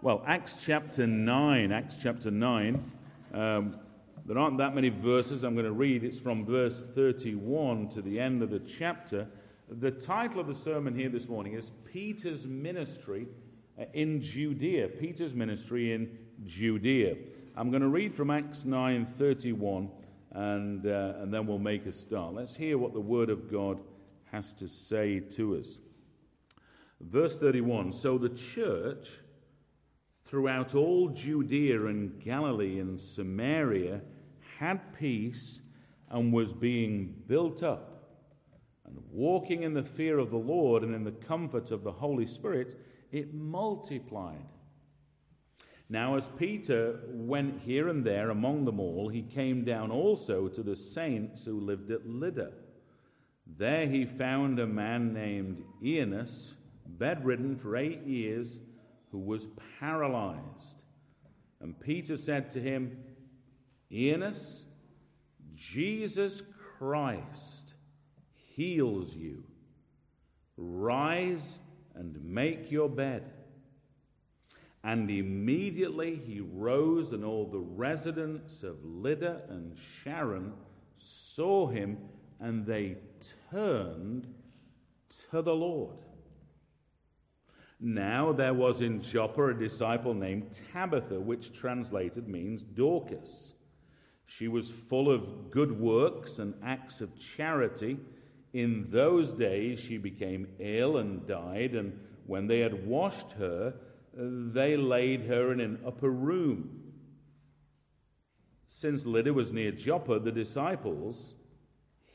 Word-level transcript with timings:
Well, 0.00 0.22
Acts 0.28 0.56
chapter 0.64 1.08
9, 1.08 1.72
Acts 1.72 1.96
chapter 2.00 2.30
9. 2.30 2.80
Um, 3.34 3.80
there 4.26 4.38
aren't 4.38 4.58
that 4.58 4.72
many 4.72 4.90
verses 4.90 5.42
I'm 5.42 5.54
going 5.54 5.66
to 5.66 5.72
read. 5.72 6.04
It's 6.04 6.20
from 6.20 6.44
verse 6.44 6.84
31 6.94 7.88
to 7.88 8.02
the 8.02 8.20
end 8.20 8.40
of 8.44 8.50
the 8.50 8.60
chapter. 8.60 9.26
The 9.68 9.90
title 9.90 10.40
of 10.40 10.46
the 10.46 10.54
sermon 10.54 10.94
here 10.94 11.08
this 11.08 11.28
morning 11.28 11.54
is 11.54 11.72
Peter's 11.84 12.46
Ministry 12.46 13.26
uh, 13.76 13.86
in 13.92 14.22
Judea. 14.22 14.86
Peter's 14.86 15.34
Ministry 15.34 15.92
in 15.92 16.16
Judea. 16.44 17.16
I'm 17.56 17.70
going 17.70 17.82
to 17.82 17.88
read 17.88 18.14
from 18.14 18.30
Acts 18.30 18.64
9 18.64 19.04
31, 19.18 19.90
and, 20.30 20.86
uh, 20.86 21.14
and 21.18 21.34
then 21.34 21.44
we'll 21.44 21.58
make 21.58 21.86
a 21.86 21.92
start. 21.92 22.34
Let's 22.34 22.54
hear 22.54 22.78
what 22.78 22.92
the 22.92 23.00
Word 23.00 23.30
of 23.30 23.50
God 23.50 23.80
has 24.30 24.52
to 24.54 24.68
say 24.68 25.18
to 25.18 25.56
us. 25.56 25.80
Verse 27.00 27.36
31 27.36 27.92
So 27.92 28.16
the 28.16 28.28
church 28.28 29.18
throughout 30.28 30.74
all 30.74 31.08
Judea 31.08 31.86
and 31.86 32.20
Galilee 32.22 32.80
and 32.80 33.00
Samaria 33.00 34.02
had 34.58 34.94
peace 34.98 35.60
and 36.10 36.32
was 36.32 36.52
being 36.52 37.14
built 37.26 37.62
up. 37.62 37.94
And 38.84 38.98
walking 39.10 39.62
in 39.62 39.72
the 39.72 39.82
fear 39.82 40.18
of 40.18 40.30
the 40.30 40.36
Lord 40.36 40.82
and 40.82 40.94
in 40.94 41.02
the 41.02 41.12
comfort 41.12 41.70
of 41.70 41.82
the 41.82 41.92
Holy 41.92 42.26
Spirit, 42.26 42.78
it 43.10 43.32
multiplied. 43.32 44.44
Now, 45.88 46.16
as 46.16 46.30
Peter 46.36 47.00
went 47.08 47.60
here 47.62 47.88
and 47.88 48.04
there 48.04 48.28
among 48.28 48.66
them 48.66 48.78
all, 48.78 49.08
he 49.08 49.22
came 49.22 49.64
down 49.64 49.90
also 49.90 50.48
to 50.48 50.62
the 50.62 50.76
saints 50.76 51.46
who 51.46 51.58
lived 51.58 51.90
at 51.90 52.06
Lydda. 52.06 52.52
There 53.56 53.86
he 53.86 54.04
found 54.04 54.58
a 54.58 54.66
man 54.66 55.14
named 55.14 55.64
Aeneas, 55.82 56.52
bedridden 56.86 57.56
for 57.56 57.76
eight 57.76 58.02
years 58.02 58.60
who 59.10 59.18
was 59.18 59.48
paralyzed. 59.80 60.82
And 61.60 61.78
Peter 61.78 62.16
said 62.16 62.50
to 62.52 62.60
him, 62.60 62.98
Aeneas, 63.90 64.64
Jesus 65.54 66.42
Christ 66.78 67.74
heals 68.54 69.14
you. 69.14 69.44
Rise 70.56 71.60
and 71.94 72.22
make 72.24 72.70
your 72.70 72.88
bed. 72.88 73.32
And 74.84 75.10
immediately 75.10 76.14
he 76.14 76.40
rose, 76.40 77.12
and 77.12 77.24
all 77.24 77.46
the 77.46 77.58
residents 77.58 78.62
of 78.62 78.84
Lydda 78.84 79.42
and 79.48 79.76
Sharon 80.02 80.52
saw 80.96 81.66
him, 81.66 81.98
and 82.40 82.64
they 82.64 82.98
turned 83.50 84.32
to 85.30 85.42
the 85.42 85.54
Lord. 85.54 85.96
Now 87.80 88.32
there 88.32 88.54
was 88.54 88.80
in 88.80 89.00
Joppa 89.02 89.48
a 89.48 89.54
disciple 89.54 90.12
named 90.12 90.58
Tabitha, 90.72 91.20
which 91.20 91.52
translated 91.52 92.28
means 92.28 92.62
Dorcas. 92.62 93.54
She 94.26 94.48
was 94.48 94.68
full 94.68 95.10
of 95.10 95.50
good 95.50 95.78
works 95.78 96.38
and 96.38 96.54
acts 96.62 97.00
of 97.00 97.16
charity. 97.16 97.98
In 98.52 98.88
those 98.90 99.32
days 99.32 99.78
she 99.78 99.96
became 99.96 100.48
ill 100.58 100.96
and 100.98 101.26
died, 101.26 101.74
and 101.74 101.98
when 102.26 102.48
they 102.48 102.58
had 102.58 102.86
washed 102.86 103.32
her, 103.32 103.74
uh, 104.18 104.22
they 104.52 104.76
laid 104.76 105.22
her 105.22 105.52
in 105.52 105.60
an 105.60 105.78
upper 105.86 106.10
room. 106.10 106.82
Since 108.66 109.06
Lydda 109.06 109.32
was 109.32 109.52
near 109.52 109.70
Joppa, 109.70 110.18
the 110.18 110.32
disciples, 110.32 111.34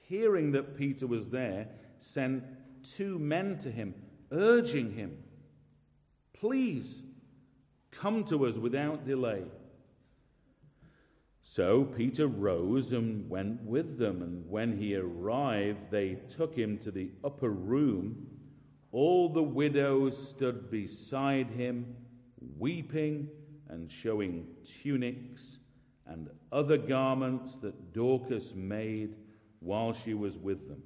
hearing 0.07 0.51
that 0.51 0.77
Peter 0.77 1.07
was 1.07 1.29
there, 1.29 1.67
sent 1.99 2.43
two 2.83 3.17
men 3.17 3.57
to 3.59 3.71
him, 3.71 3.95
urging 4.31 4.91
him 4.91 5.17
Please 6.43 7.03
come 7.89 8.25
to 8.25 8.45
us 8.45 8.57
without 8.57 9.07
delay. 9.07 9.45
So 11.41 11.85
Peter 11.85 12.27
rose 12.27 12.91
and 12.91 13.29
went 13.29 13.61
with 13.63 13.97
them, 13.97 14.21
and 14.21 14.49
when 14.49 14.77
he 14.77 14.93
arrived, 14.93 15.89
they 15.89 16.15
took 16.27 16.53
him 16.53 16.79
to 16.79 16.91
the 16.91 17.11
upper 17.23 17.49
room. 17.49 18.27
All 18.91 19.29
the 19.29 19.41
widows 19.41 20.17
stood 20.31 20.69
beside 20.69 21.49
him, 21.49 21.95
weeping 22.59 23.29
and 23.69 23.89
showing 23.89 24.45
tunics 24.65 25.59
and 26.05 26.29
other 26.51 26.77
garments 26.77 27.55
that 27.61 27.93
Dorcas 27.93 28.53
made 28.53 29.15
while 29.61 29.93
she 29.93 30.13
was 30.13 30.37
with 30.37 30.67
them. 30.67 30.83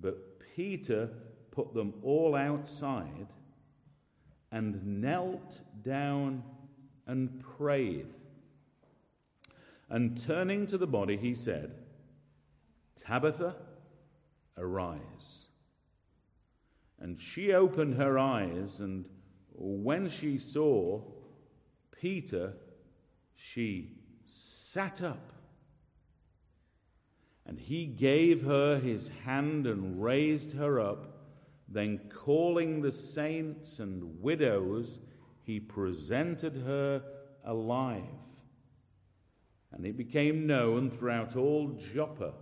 But 0.00 0.38
Peter 0.54 1.10
put 1.50 1.74
them 1.74 1.94
all 2.04 2.36
outside 2.36 3.26
and 4.56 5.02
knelt 5.02 5.60
down 5.82 6.42
and 7.06 7.44
prayed. 7.58 8.06
And 9.90 10.18
turning 10.18 10.66
to 10.68 10.78
the 10.78 10.86
body, 10.86 11.18
he 11.18 11.34
said, 11.34 11.72
Tabitha, 12.96 13.54
arise. 14.56 15.48
And 16.98 17.20
she 17.20 17.52
opened 17.52 17.96
her 17.96 18.18
eyes, 18.18 18.80
and 18.80 19.04
when 19.52 20.08
she 20.08 20.38
saw 20.38 21.02
Peter, 21.90 22.54
she 23.34 23.90
sat 24.24 25.02
up. 25.02 25.34
And 27.44 27.60
he 27.60 27.84
gave 27.84 28.44
her 28.44 28.78
his 28.78 29.10
hand 29.26 29.66
and 29.66 30.02
raised 30.02 30.52
her 30.52 30.80
up. 30.80 31.15
Then, 31.68 32.00
calling 32.08 32.80
the 32.80 32.92
saints 32.92 33.80
and 33.80 34.20
widows, 34.20 35.00
he 35.42 35.60
presented 35.60 36.56
her 36.64 37.02
alive. 37.44 38.02
And 39.72 39.84
it 39.84 39.96
became 39.96 40.46
known 40.46 40.90
throughout 40.90 41.36
all 41.36 41.78
Joppa, 41.92 42.34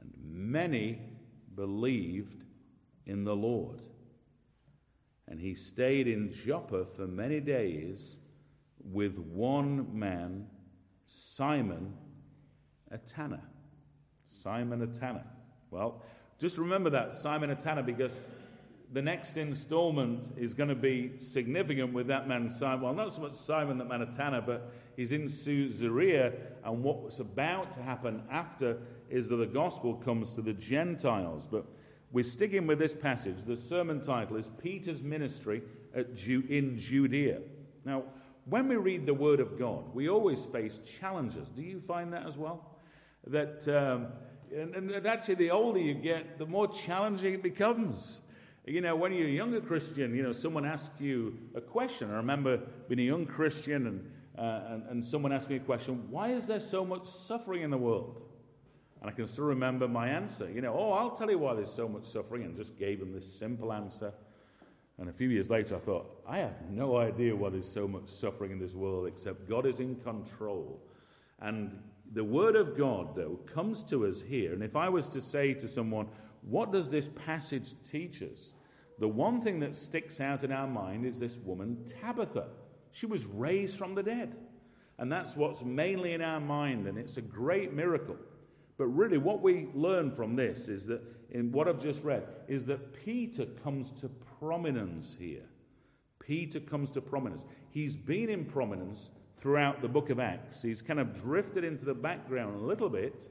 and 0.00 0.12
many 0.22 0.98
believed 1.54 2.44
in 3.06 3.24
the 3.24 3.36
Lord. 3.36 3.82
And 5.28 5.38
he 5.38 5.54
stayed 5.54 6.08
in 6.08 6.32
Joppa 6.32 6.84
for 6.84 7.06
many 7.06 7.40
days 7.40 8.16
with 8.82 9.18
one 9.18 9.98
man, 9.98 10.46
Simon 11.06 11.94
a 12.90 12.98
tanner. 12.98 13.42
Simon 14.26 14.82
a 14.82 14.86
tanner. 14.86 15.24
Well, 15.70 16.02
just 16.42 16.58
remember 16.58 16.90
that, 16.90 17.14
Simon 17.14 17.50
a 17.50 17.54
tanner, 17.54 17.84
because 17.84 18.18
the 18.92 19.00
next 19.00 19.36
installment 19.36 20.32
is 20.36 20.52
going 20.52 20.70
to 20.70 20.74
be 20.74 21.12
significant 21.18 21.92
with 21.92 22.08
that 22.08 22.26
man, 22.26 22.50
Simon. 22.50 22.80
Well, 22.80 22.94
not 22.94 23.14
so 23.14 23.20
much 23.20 23.36
Simon, 23.36 23.78
that 23.78 23.86
man 23.86 24.04
tanner, 24.12 24.40
but 24.40 24.72
he's 24.96 25.12
in 25.12 25.28
Caesarea, 25.28 26.32
and 26.64 26.82
what's 26.82 27.20
about 27.20 27.70
to 27.70 27.82
happen 27.82 28.24
after 28.28 28.78
is 29.08 29.28
that 29.28 29.36
the 29.36 29.46
gospel 29.46 29.94
comes 29.94 30.32
to 30.32 30.42
the 30.42 30.52
Gentiles. 30.52 31.46
But 31.46 31.64
we're 32.10 32.24
sticking 32.24 32.66
with 32.66 32.80
this 32.80 32.92
passage. 32.92 33.44
The 33.46 33.56
sermon 33.56 34.00
title 34.00 34.36
is 34.36 34.50
Peter's 34.60 35.04
Ministry 35.04 35.62
Ju- 36.16 36.44
in 36.48 36.76
Judea. 36.76 37.38
Now, 37.84 38.02
when 38.46 38.66
we 38.66 38.74
read 38.74 39.06
the 39.06 39.14
Word 39.14 39.38
of 39.38 39.56
God, 39.56 39.94
we 39.94 40.08
always 40.08 40.44
face 40.44 40.80
challenges. 40.98 41.50
Do 41.50 41.62
you 41.62 41.78
find 41.78 42.12
that 42.12 42.26
as 42.26 42.36
well? 42.36 42.80
That. 43.28 43.68
Um, 43.68 44.08
and, 44.54 44.74
and 44.74 45.06
actually, 45.06 45.36
the 45.36 45.50
older 45.50 45.78
you 45.78 45.94
get, 45.94 46.38
the 46.38 46.46
more 46.46 46.68
challenging 46.68 47.34
it 47.34 47.42
becomes. 47.42 48.20
You 48.64 48.80
know, 48.80 48.94
when 48.94 49.12
you're 49.12 49.26
a 49.26 49.30
younger 49.30 49.60
Christian, 49.60 50.14
you 50.14 50.22
know, 50.22 50.32
someone 50.32 50.64
asks 50.64 51.00
you 51.00 51.36
a 51.54 51.60
question. 51.60 52.10
I 52.10 52.14
remember 52.14 52.58
being 52.88 53.00
a 53.00 53.02
young 53.02 53.26
Christian 53.26 53.86
and, 53.88 54.10
uh, 54.38 54.72
and, 54.72 54.82
and 54.88 55.04
someone 55.04 55.32
asked 55.32 55.50
me 55.50 55.56
a 55.56 55.60
question 55.60 56.08
why 56.10 56.28
is 56.28 56.46
there 56.46 56.60
so 56.60 56.84
much 56.84 57.08
suffering 57.08 57.62
in 57.62 57.70
the 57.70 57.78
world? 57.78 58.22
And 59.00 59.10
I 59.10 59.12
can 59.12 59.26
still 59.26 59.46
remember 59.46 59.88
my 59.88 60.08
answer. 60.08 60.48
You 60.48 60.60
know, 60.60 60.74
oh, 60.78 60.92
I'll 60.92 61.10
tell 61.10 61.28
you 61.28 61.38
why 61.38 61.54
there's 61.54 61.72
so 61.72 61.88
much 61.88 62.06
suffering, 62.06 62.44
and 62.44 62.56
just 62.56 62.78
gave 62.78 63.00
them 63.00 63.12
this 63.12 63.26
simple 63.26 63.72
answer. 63.72 64.12
And 64.98 65.08
a 65.08 65.12
few 65.12 65.28
years 65.28 65.50
later, 65.50 65.74
I 65.74 65.78
thought, 65.80 66.22
I 66.28 66.38
have 66.38 66.54
no 66.70 66.98
idea 66.98 67.34
why 67.34 67.48
there's 67.48 67.68
so 67.68 67.88
much 67.88 68.08
suffering 68.08 68.52
in 68.52 68.60
this 68.60 68.74
world, 68.74 69.08
except 69.08 69.48
God 69.48 69.66
is 69.66 69.80
in 69.80 69.96
control. 69.96 70.80
And 71.40 71.76
the 72.12 72.24
Word 72.24 72.56
of 72.56 72.76
God, 72.76 73.16
though, 73.16 73.38
comes 73.46 73.82
to 73.84 74.06
us 74.06 74.20
here. 74.20 74.52
And 74.52 74.62
if 74.62 74.76
I 74.76 74.88
was 74.88 75.08
to 75.10 75.20
say 75.20 75.54
to 75.54 75.68
someone, 75.68 76.08
what 76.42 76.72
does 76.72 76.90
this 76.90 77.08
passage 77.26 77.74
teach 77.84 78.22
us? 78.22 78.52
The 78.98 79.08
one 79.08 79.40
thing 79.40 79.60
that 79.60 79.74
sticks 79.74 80.20
out 80.20 80.44
in 80.44 80.52
our 80.52 80.66
mind 80.66 81.06
is 81.06 81.18
this 81.18 81.38
woman, 81.38 81.78
Tabitha. 81.86 82.48
She 82.90 83.06
was 83.06 83.24
raised 83.24 83.78
from 83.78 83.94
the 83.94 84.02
dead. 84.02 84.36
And 84.98 85.10
that's 85.10 85.36
what's 85.36 85.64
mainly 85.64 86.12
in 86.12 86.20
our 86.20 86.38
mind, 86.38 86.86
and 86.86 86.98
it's 86.98 87.16
a 87.16 87.22
great 87.22 87.72
miracle. 87.72 88.16
But 88.76 88.86
really, 88.86 89.18
what 89.18 89.42
we 89.42 89.68
learn 89.74 90.10
from 90.10 90.36
this 90.36 90.68
is 90.68 90.86
that, 90.86 91.02
in 91.30 91.50
what 91.50 91.66
I've 91.66 91.80
just 91.80 92.04
read, 92.04 92.24
is 92.46 92.66
that 92.66 92.92
Peter 93.04 93.46
comes 93.64 93.90
to 94.00 94.08
prominence 94.38 95.16
here. 95.18 95.48
Peter 96.18 96.60
comes 96.60 96.90
to 96.92 97.00
prominence. 97.00 97.44
He's 97.70 97.96
been 97.96 98.28
in 98.28 98.44
prominence 98.44 99.10
throughout 99.42 99.82
the 99.82 99.88
book 99.88 100.08
of 100.08 100.20
Acts. 100.20 100.62
He's 100.62 100.80
kind 100.80 101.00
of 101.00 101.20
drifted 101.20 101.64
into 101.64 101.84
the 101.84 101.94
background 101.94 102.54
a 102.54 102.64
little 102.64 102.88
bit 102.88 103.28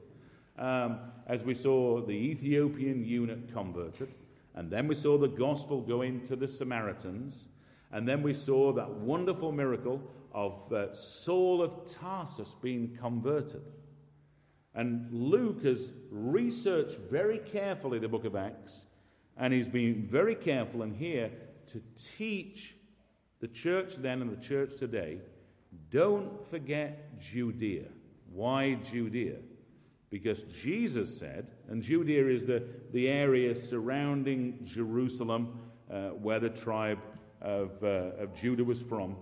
um, 0.59 0.99
as 1.25 1.45
we 1.45 1.53
saw 1.53 2.01
the 2.01 2.11
Ethiopian 2.11 3.05
eunuch 3.05 3.51
converted, 3.53 4.13
and 4.53 4.69
then 4.69 4.87
we 4.87 4.93
saw 4.93 5.17
the 5.17 5.29
gospel 5.29 5.79
going 5.79 6.19
to 6.27 6.35
the 6.35 6.47
Samaritans. 6.47 7.47
And 7.93 8.07
then 8.07 8.23
we 8.23 8.33
saw 8.33 8.71
that 8.73 8.89
wonderful 8.89 9.51
miracle 9.51 10.01
of 10.33 10.71
uh, 10.71 10.93
Saul 10.93 11.61
of 11.61 11.91
Tarsus 11.91 12.55
being 12.61 12.97
converted. 12.99 13.63
And 14.73 15.11
Luke 15.11 15.63
has 15.63 15.91
researched 16.09 16.97
very 17.09 17.39
carefully 17.39 17.99
the 17.99 18.07
book 18.07 18.23
of 18.23 18.35
Acts, 18.35 18.85
and 19.37 19.53
he's 19.53 19.67
been 19.67 20.07
very 20.09 20.35
careful 20.35 20.83
in 20.83 20.93
here 20.93 21.31
to 21.67 21.81
teach 22.17 22.75
the 23.41 23.47
church 23.47 23.95
then 23.95 24.21
and 24.21 24.31
the 24.31 24.41
church 24.41 24.77
today 24.77 25.17
don't 25.89 26.43
forget 26.49 27.19
Judea. 27.19 27.87
Why 28.31 28.75
Judea? 28.75 29.37
Because 30.09 30.43
Jesus 30.43 31.17
said, 31.17 31.47
and 31.69 31.81
Judea 31.81 32.27
is 32.27 32.45
the, 32.45 32.63
the 32.91 33.07
area 33.07 33.55
surrounding 33.55 34.59
Jerusalem 34.65 35.59
uh, 35.89 36.09
where 36.09 36.39
the 36.39 36.49
tribe 36.49 36.99
of, 37.41 37.71
uh, 37.83 38.11
of 38.19 38.35
Judah 38.35 38.63
was 38.63 38.81
from. 38.81 39.15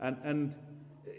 And, 0.00 0.16
and 0.24 0.54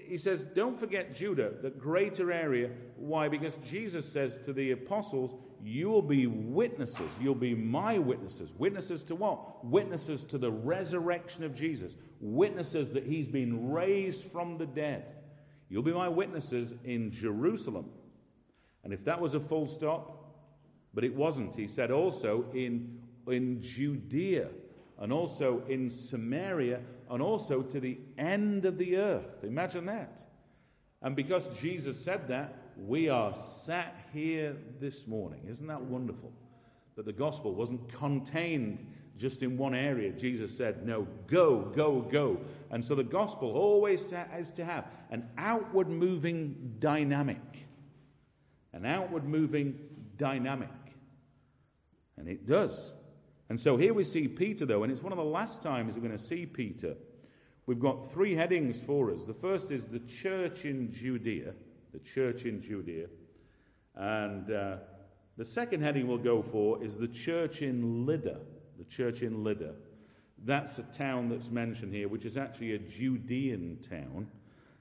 he 0.06 0.18
says, 0.18 0.44
don't 0.44 0.78
forget 0.80 1.16
Judah, 1.16 1.52
the 1.62 1.70
greater 1.70 2.32
area. 2.32 2.70
Why? 2.98 3.30
Because 3.30 3.58
Jesus 3.58 4.06
says 4.08 4.38
to 4.46 4.54
the 4.54 4.72
apostles, 4.72 5.36
You 5.63 5.89
will 5.89 6.01
be 6.01 6.27
witnesses. 6.27 7.10
You'll 7.21 7.36
be 7.36 7.56
my 7.56 7.98
witnesses. 7.98 8.54
Witnesses 8.57 9.01
to 9.04 9.15
what? 9.15 9.63
Witnesses 9.63 10.25
to 10.25 10.38
the 10.38 10.51
resurrection 10.51 11.45
of 11.45 11.56
Jesus. 11.56 11.95
Witnesses 12.19 12.89
that 12.89 13.06
he's 13.06 13.27
been 13.27 13.71
raised 13.71 14.25
from 14.25 14.57
the 14.57 14.65
dead. 14.65 15.06
You'll 15.69 15.81
be 15.81 15.94
my 15.94 16.10
witnesses 16.10 16.74
in 16.83 17.12
Jerusalem. 17.12 17.89
And 18.83 18.92
if 18.92 19.06
that 19.06 19.21
was 19.21 19.36
a 19.36 19.39
full 19.39 19.65
stop, 19.65 20.36
but 20.94 21.06
it 21.06 21.15
wasn't, 21.15 21.56
he 21.56 21.68
said 21.68 21.92
also 21.92 22.45
in, 22.54 23.00
in 23.27 23.62
Judea 23.62 24.50
and 25.00 25.13
also 25.13 25.63
in 25.69 25.89
Samaria 25.89 26.81
and 27.10 27.21
also 27.21 27.62
to 27.62 27.80
the 27.80 27.98
end 28.18 28.65
of 28.65 28.77
the 28.77 28.98
earth. 28.98 29.44
Imagine 29.44 29.86
that. 29.86 30.25
And 31.01 31.15
because 31.15 31.48
Jesus 31.60 31.98
said 31.98 32.27
that, 32.27 32.62
we 32.78 33.10
are 33.10 33.36
sat 33.36 33.96
here 34.14 34.56
this 34.80 35.08
morning. 35.08 35.42
Isn't 35.48 35.68
that 35.68 35.81
wonderful? 35.81 36.31
That 36.96 37.06
the 37.06 37.14
gospel 37.14 37.54
wasn't 37.54 37.92
contained 37.92 38.86
just 39.18 39.44
in 39.44 39.58
one 39.58 39.75
area. 39.75 40.12
Jesus 40.12 40.56
said, 40.56 40.86
No, 40.86 41.08
go, 41.28 41.72
go, 41.75 42.02
go. 42.02 42.40
And 42.72 42.84
so 42.84 42.96
the 42.96 43.04
gospel 43.04 43.52
always 43.52 44.10
has 44.12 44.52
to 44.52 44.66
have 44.66 44.86
an 45.12 45.30
outward 45.38 45.88
moving 45.88 46.75
dynamic. 46.80 47.42
An 48.74 48.86
outward 48.86 49.25
moving 49.25 49.80
dynamic. 50.18 50.70
And 52.18 52.28
it 52.28 52.48
does. 52.48 52.94
And 53.50 53.60
so 53.60 53.78
here 53.78 53.94
we 53.94 54.04
see 54.04 54.28
Peter, 54.28 54.66
though, 54.66 54.84
and 54.84 54.92
it's 54.92 55.04
one 55.04 55.12
of 55.12 55.18
the 55.18 55.24
last 55.24 55.62
times 55.62 55.96
we're 55.96 56.02
going 56.02 56.12
to 56.12 56.18
see 56.18 56.46
Peter. 56.46 56.96
We've 57.66 57.80
got 57.80 58.12
three 58.12 58.36
headings 58.36 58.81
for 58.81 59.12
us. 59.12 59.25
The 59.25 59.34
first 59.34 59.72
is 59.72 59.86
the 59.86 60.00
church 60.00 60.66
in 60.66 60.92
Judea, 60.92 61.54
the 61.94 62.00
church 62.00 62.45
in 62.45 62.62
Judea. 62.62 63.07
And 63.95 64.51
uh, 64.51 64.78
the 65.38 65.45
second 65.45 65.81
heading 65.81 66.07
we'll 66.07 66.18
go 66.18 66.42
for 66.42 66.84
is 66.84 66.98
the 66.98 67.07
church 67.07 67.62
in 67.62 68.06
Lydda, 68.06 68.40
the 68.78 68.84
church 68.86 69.22
in 69.22 69.44
Lydda. 69.44 69.74
That's 70.45 70.80
a 70.80 70.84
town 70.84 71.30
that's 71.30 71.51
mentioned 71.51 71.94
here, 71.94 72.07
which 72.07 72.25
is 72.25 72.36
actually 72.36 72.74
a 72.74 72.80
Judean 72.80 73.78
town. 73.81 74.28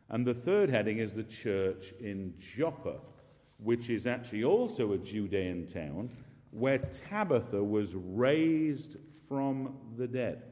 And 0.08 0.26
the 0.26 0.34
third 0.34 0.68
heading 0.68 0.98
is 0.98 1.12
the 1.12 1.22
church 1.22 1.94
in 2.00 2.34
Joppa, 2.38 2.96
which 3.58 3.88
is 3.90 4.06
actually 4.06 4.44
also 4.44 4.92
a 4.92 4.98
Judean 4.98 5.66
town 5.66 6.10
where 6.50 6.78
Tabitha 6.78 7.62
was 7.62 7.94
raised 7.94 8.96
from 9.28 9.76
the 9.96 10.06
dead. 10.06 10.42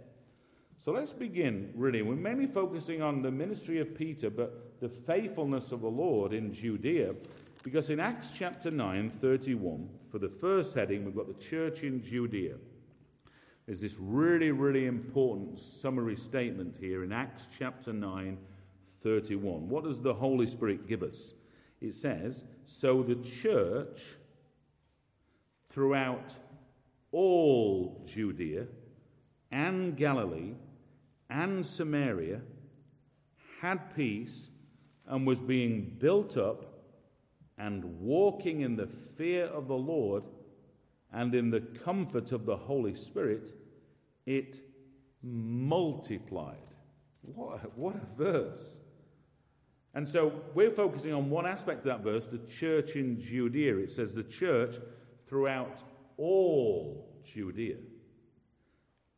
So 0.80 0.92
let's 0.92 1.12
begin, 1.12 1.70
really. 1.74 2.00
We're 2.00 2.14
mainly 2.14 2.46
focusing 2.46 3.02
on 3.02 3.20
the 3.20 3.30
ministry 3.30 3.80
of 3.80 3.94
Peter, 3.94 4.30
but 4.30 4.80
the 4.80 4.88
faithfulness 4.88 5.72
of 5.72 5.82
the 5.82 5.90
Lord 5.90 6.32
in 6.32 6.54
Judea. 6.54 7.14
Because 7.62 7.90
in 7.90 8.00
Acts 8.00 8.30
chapter 8.30 8.70
9, 8.70 9.10
31, 9.10 9.90
for 10.10 10.18
the 10.18 10.30
first 10.30 10.74
heading, 10.74 11.04
we've 11.04 11.14
got 11.14 11.28
the 11.28 11.44
church 11.44 11.82
in 11.82 12.02
Judea. 12.02 12.54
There's 13.66 13.82
this 13.82 13.96
really, 14.00 14.52
really 14.52 14.86
important 14.86 15.60
summary 15.60 16.16
statement 16.16 16.76
here 16.80 17.04
in 17.04 17.12
Acts 17.12 17.46
chapter 17.58 17.92
9, 17.92 18.38
31. 19.02 19.68
What 19.68 19.84
does 19.84 20.00
the 20.00 20.14
Holy 20.14 20.46
Spirit 20.46 20.88
give 20.88 21.02
us? 21.02 21.34
It 21.82 21.92
says, 21.92 22.44
So 22.64 23.02
the 23.02 23.16
church 23.16 24.00
throughout 25.68 26.32
all 27.12 28.02
Judea 28.06 28.64
and 29.52 29.94
Galilee 29.94 30.54
and 31.30 31.64
Samaria 31.64 32.40
had 33.60 33.94
peace 33.94 34.50
and 35.06 35.26
was 35.26 35.40
being 35.40 35.96
built 35.98 36.36
up 36.36 36.66
and 37.58 37.84
walking 38.00 38.62
in 38.62 38.76
the 38.76 38.86
fear 38.86 39.44
of 39.46 39.68
the 39.68 39.76
Lord 39.76 40.24
and 41.12 41.34
in 41.34 41.50
the 41.50 41.60
comfort 41.60 42.32
of 42.32 42.46
the 42.46 42.56
Holy 42.56 42.94
Spirit, 42.94 43.52
it 44.26 44.60
multiplied. 45.22 46.56
What 47.22 47.64
a, 47.64 47.66
what 47.68 47.96
a 47.96 48.14
verse. 48.16 48.78
And 49.94 50.08
so 50.08 50.40
we're 50.54 50.70
focusing 50.70 51.12
on 51.12 51.30
one 51.30 51.46
aspect 51.46 51.80
of 51.80 51.84
that 51.86 52.00
verse, 52.00 52.26
the 52.26 52.38
church 52.38 52.94
in 52.94 53.20
Judea. 53.20 53.76
It 53.76 53.90
says 53.90 54.14
the 54.14 54.22
church 54.22 54.76
throughout 55.26 55.82
all 56.16 57.20
Judea. 57.24 57.76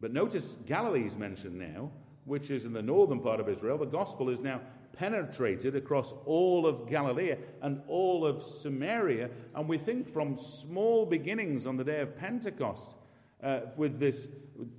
But 0.00 0.12
notice 0.12 0.56
Galilee 0.66 1.06
is 1.06 1.16
mentioned 1.16 1.58
now, 1.58 1.92
which 2.24 2.50
is 2.50 2.64
in 2.64 2.72
the 2.72 2.82
northern 2.82 3.20
part 3.20 3.40
of 3.40 3.48
Israel. 3.48 3.78
The 3.78 3.86
gospel 3.86 4.28
is 4.28 4.40
now 4.40 4.60
penetrated 4.92 5.74
across 5.74 6.12
all 6.26 6.66
of 6.66 6.88
Galilee 6.88 7.34
and 7.62 7.80
all 7.88 8.26
of 8.26 8.42
Samaria. 8.42 9.30
And 9.54 9.69
we 9.69 9.78
think 9.78 10.12
from 10.12 10.36
small 10.36 11.06
beginnings 11.06 11.66
on 11.66 11.76
the 11.76 11.84
day 11.84 12.00
of 12.00 12.16
Pentecost 12.16 12.94
uh, 13.42 13.60
with 13.76 13.98
this 13.98 14.28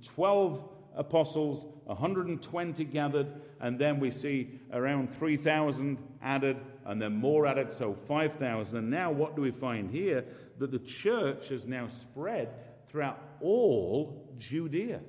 12 0.04 0.62
apostles, 0.96 1.66
120 1.84 2.84
gathered, 2.84 3.26
and 3.60 3.78
then 3.78 4.00
we 4.00 4.10
see 4.10 4.60
around 4.72 5.12
3,000 5.14 5.98
added, 6.22 6.56
and 6.86 7.00
then 7.00 7.14
more 7.14 7.46
added, 7.46 7.70
so 7.70 7.94
5,000. 7.94 8.76
And 8.76 8.90
now, 8.90 9.10
what 9.10 9.36
do 9.36 9.42
we 9.42 9.50
find 9.50 9.90
here? 9.90 10.24
That 10.58 10.70
the 10.70 10.78
church 10.78 11.48
has 11.48 11.66
now 11.66 11.88
spread 11.88 12.48
throughout 12.88 13.20
all 13.40 14.32
Judea. 14.38 15.00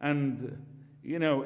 And, 0.00 0.64
you 1.10 1.18
know, 1.18 1.44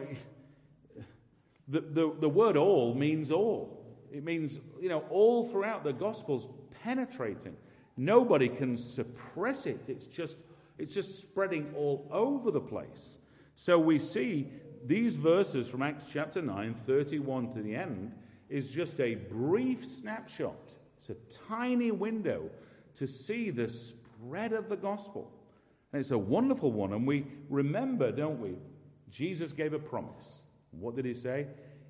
the, 1.69 1.81
the, 1.81 2.15
the 2.21 2.29
word 2.29 2.59
all 2.59 2.95
means 2.95 3.31
all. 3.31 3.83
It 4.13 4.23
means, 4.23 4.61
you 4.79 4.91
know, 4.91 5.05
all 5.09 5.47
throughout 5.49 5.85
the 5.85 5.93
Gospels 5.93 6.49
penetrating. 6.83 7.57
Nobody 7.97 8.51
can 8.51 8.77
suppress 8.77 9.65
it. 9.65 9.89
It's 9.89 10.05
just, 10.05 10.37
it's 10.77 10.93
just 10.93 11.19
spreading 11.19 11.73
all 11.75 12.07
over 12.11 12.51
the 12.51 12.61
place. 12.61 13.19
So 13.57 13.79
we 13.79 13.99
see 13.99 14.53
these 14.85 15.15
verses 15.15 15.67
from 15.67 15.81
Acts 15.81 16.05
chapter 16.13 16.43
9, 16.43 16.75
31 16.87 17.53
to 17.53 17.63
the 17.63 17.75
end, 17.75 18.13
is 18.51 18.71
just 18.71 19.01
a 19.01 19.15
brief 19.15 19.83
snapshot. 19.83 20.75
It's 20.99 21.09
a 21.09 21.17
tiny 21.49 21.91
window 21.91 22.51
to 22.97 23.07
see 23.07 23.49
the 23.49 23.71
spread 23.71 24.53
of 24.53 24.69
the 24.69 24.77
gospel. 24.77 25.33
And 25.95 26.01
it's 26.01 26.11
a 26.11 26.19
wonderful 26.19 26.71
one. 26.71 26.93
And 26.93 27.07
we 27.07 27.25
remember, 27.49 28.13
don't 28.13 28.41
we? 28.43 28.57
Jesus 29.15 29.53
gave 29.53 29.73
a 29.73 29.79
promise. 29.79 30.43
What 30.73 30.97
did 30.97 31.05
he 31.05 31.15
say? 31.15 31.47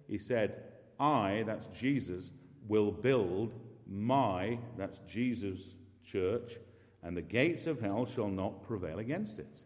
He 0.07 0.19
said, 0.19 0.63
I, 1.01 1.43
that's 1.47 1.69
Jesus, 1.69 2.31
will 2.69 2.93
build 2.93 3.55
my, 3.91 4.59
that's 4.77 4.99
Jesus' 5.01 5.75
church, 6.05 6.59
and 7.03 7.17
the 7.17 7.23
gates 7.23 7.67
of 7.67 7.81
hell 7.81 8.05
shall 8.05 8.29
not 8.29 8.63
prevail 8.63 8.99
against 8.99 9.39
it. 9.39 9.63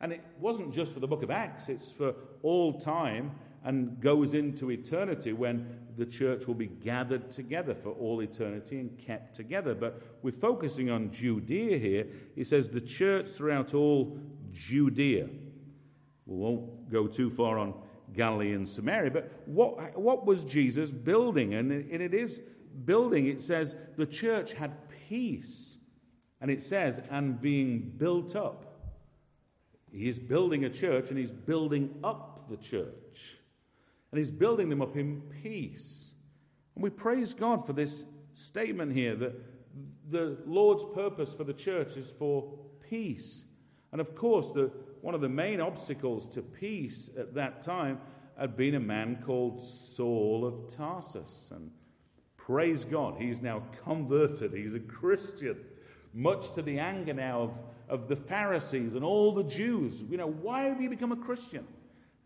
And 0.00 0.12
it 0.12 0.22
wasn't 0.38 0.72
just 0.72 0.92
for 0.92 1.00
the 1.00 1.08
book 1.08 1.24
of 1.24 1.32
Acts, 1.32 1.68
it's 1.68 1.90
for 1.90 2.14
all 2.42 2.78
time 2.78 3.32
and 3.64 4.00
goes 4.00 4.34
into 4.34 4.70
eternity 4.70 5.32
when 5.32 5.66
the 5.96 6.06
church 6.06 6.46
will 6.46 6.54
be 6.54 6.68
gathered 6.68 7.28
together 7.28 7.74
for 7.74 7.90
all 7.90 8.20
eternity 8.20 8.78
and 8.78 8.96
kept 8.98 9.34
together. 9.34 9.74
But 9.74 10.00
we're 10.22 10.30
focusing 10.30 10.90
on 10.90 11.10
Judea 11.10 11.76
here. 11.76 12.06
He 12.36 12.44
says 12.44 12.70
the 12.70 12.80
church 12.80 13.28
throughout 13.28 13.74
all 13.74 14.16
Judea. 14.52 15.28
We 16.28 16.36
won't 16.36 16.90
go 16.90 17.06
too 17.06 17.30
far 17.30 17.58
on 17.58 17.74
Galilee 18.12 18.52
and 18.52 18.68
Samaria, 18.68 19.10
but 19.10 19.32
what, 19.46 19.98
what 19.98 20.26
was 20.26 20.44
Jesus 20.44 20.90
building? 20.90 21.54
And 21.54 21.72
it, 21.72 21.86
it 21.90 22.14
is 22.14 22.40
building, 22.84 23.26
it 23.26 23.40
says 23.40 23.74
the 23.96 24.06
church 24.06 24.52
had 24.52 24.72
peace. 25.08 25.78
And 26.40 26.50
it 26.50 26.62
says, 26.62 27.00
and 27.10 27.40
being 27.40 27.94
built 27.96 28.36
up. 28.36 28.66
He's 29.90 30.18
building 30.18 30.64
a 30.64 30.70
church 30.70 31.08
and 31.08 31.18
he's 31.18 31.32
building 31.32 31.94
up 32.04 32.48
the 32.48 32.56
church. 32.56 33.38
And 34.12 34.18
he's 34.18 34.30
building 34.30 34.68
them 34.68 34.80
up 34.80 34.96
in 34.96 35.22
peace. 35.42 36.14
And 36.74 36.84
we 36.84 36.90
praise 36.90 37.34
God 37.34 37.66
for 37.66 37.72
this 37.72 38.04
statement 38.34 38.92
here 38.92 39.16
that 39.16 39.34
the 40.10 40.38
Lord's 40.46 40.84
purpose 40.94 41.34
for 41.34 41.44
the 41.44 41.52
church 41.52 41.96
is 41.96 42.10
for 42.10 42.52
peace. 42.88 43.44
And 43.92 44.00
of 44.00 44.14
course, 44.14 44.52
the, 44.52 44.70
one 45.02 45.14
of 45.14 45.20
the 45.20 45.28
main 45.28 45.60
obstacles 45.60 46.26
to 46.28 46.42
peace 46.42 47.10
at 47.18 47.34
that 47.34 47.60
time 47.60 48.00
had 48.38 48.56
been 48.56 48.76
a 48.76 48.80
man 48.80 49.22
called 49.24 49.60
Saul 49.60 50.44
of 50.44 50.74
Tarsus. 50.74 51.50
And 51.54 51.70
praise 52.36 52.84
God, 52.84 53.16
he's 53.18 53.42
now 53.42 53.62
converted, 53.84 54.52
he's 54.52 54.74
a 54.74 54.80
Christian, 54.80 55.56
much 56.14 56.52
to 56.52 56.62
the 56.62 56.78
anger 56.78 57.12
now 57.12 57.42
of, 57.42 57.52
of 57.88 58.08
the 58.08 58.16
Pharisees 58.16 58.94
and 58.94 59.04
all 59.04 59.32
the 59.32 59.44
Jews. 59.44 60.04
You 60.08 60.16
know, 60.16 60.30
why 60.30 60.62
have 60.62 60.80
you 60.80 60.88
become 60.88 61.12
a 61.12 61.16
Christian? 61.16 61.66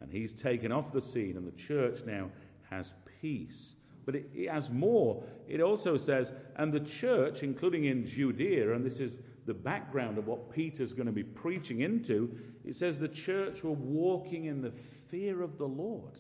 And 0.01 0.13
he's 0.13 0.33
taken 0.33 0.73
off 0.73 0.93
the 0.93 1.01
scene, 1.01 1.37
and 1.37 1.47
the 1.47 1.57
church 1.57 2.05
now 2.05 2.31
has 2.71 2.95
peace. 3.21 3.77
But 4.05 4.17
it, 4.17 4.31
it, 4.35 4.51
has 4.51 4.71
more. 4.71 5.23
It 5.49 5.61
also 5.61 5.97
says, 5.97 6.33
and 6.57 6.73
the 6.73 6.81
church, 6.81 7.43
including 7.43 7.85
in 7.85 8.05
Judea, 8.05 8.75
and 8.75 8.85
this 8.85 8.99
is 8.99 9.19
the 9.47 9.55
background 9.55 10.19
of 10.19 10.27
what 10.27 10.51
Peter's 10.51 10.93
going 10.93 11.07
to 11.07 11.13
be 11.13 11.25
preaching 11.25 11.81
into, 11.81 12.37
it 12.65 12.77
says 12.77 12.99
the 12.99 13.09
church 13.09 13.65
were 13.65 13.73
walking 13.73 14.45
in 14.45 14.63
the 14.63 14.71
fear 14.71 15.43
of 15.43 15.59
the 15.59 15.67
Lord. 15.67 16.19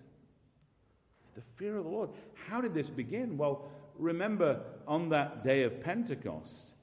The 1.34 1.42
fear 1.56 1.78
of 1.78 1.84
the 1.84 1.90
Lord. 1.90 2.10
How 2.34 2.60
did 2.60 2.74
this 2.74 2.90
begin? 2.90 3.38
Well, 3.38 3.70
remember 3.96 4.60
on 4.86 5.08
that 5.10 5.44
day 5.44 5.62
of 5.62 5.82
Pentecost, 5.82 6.74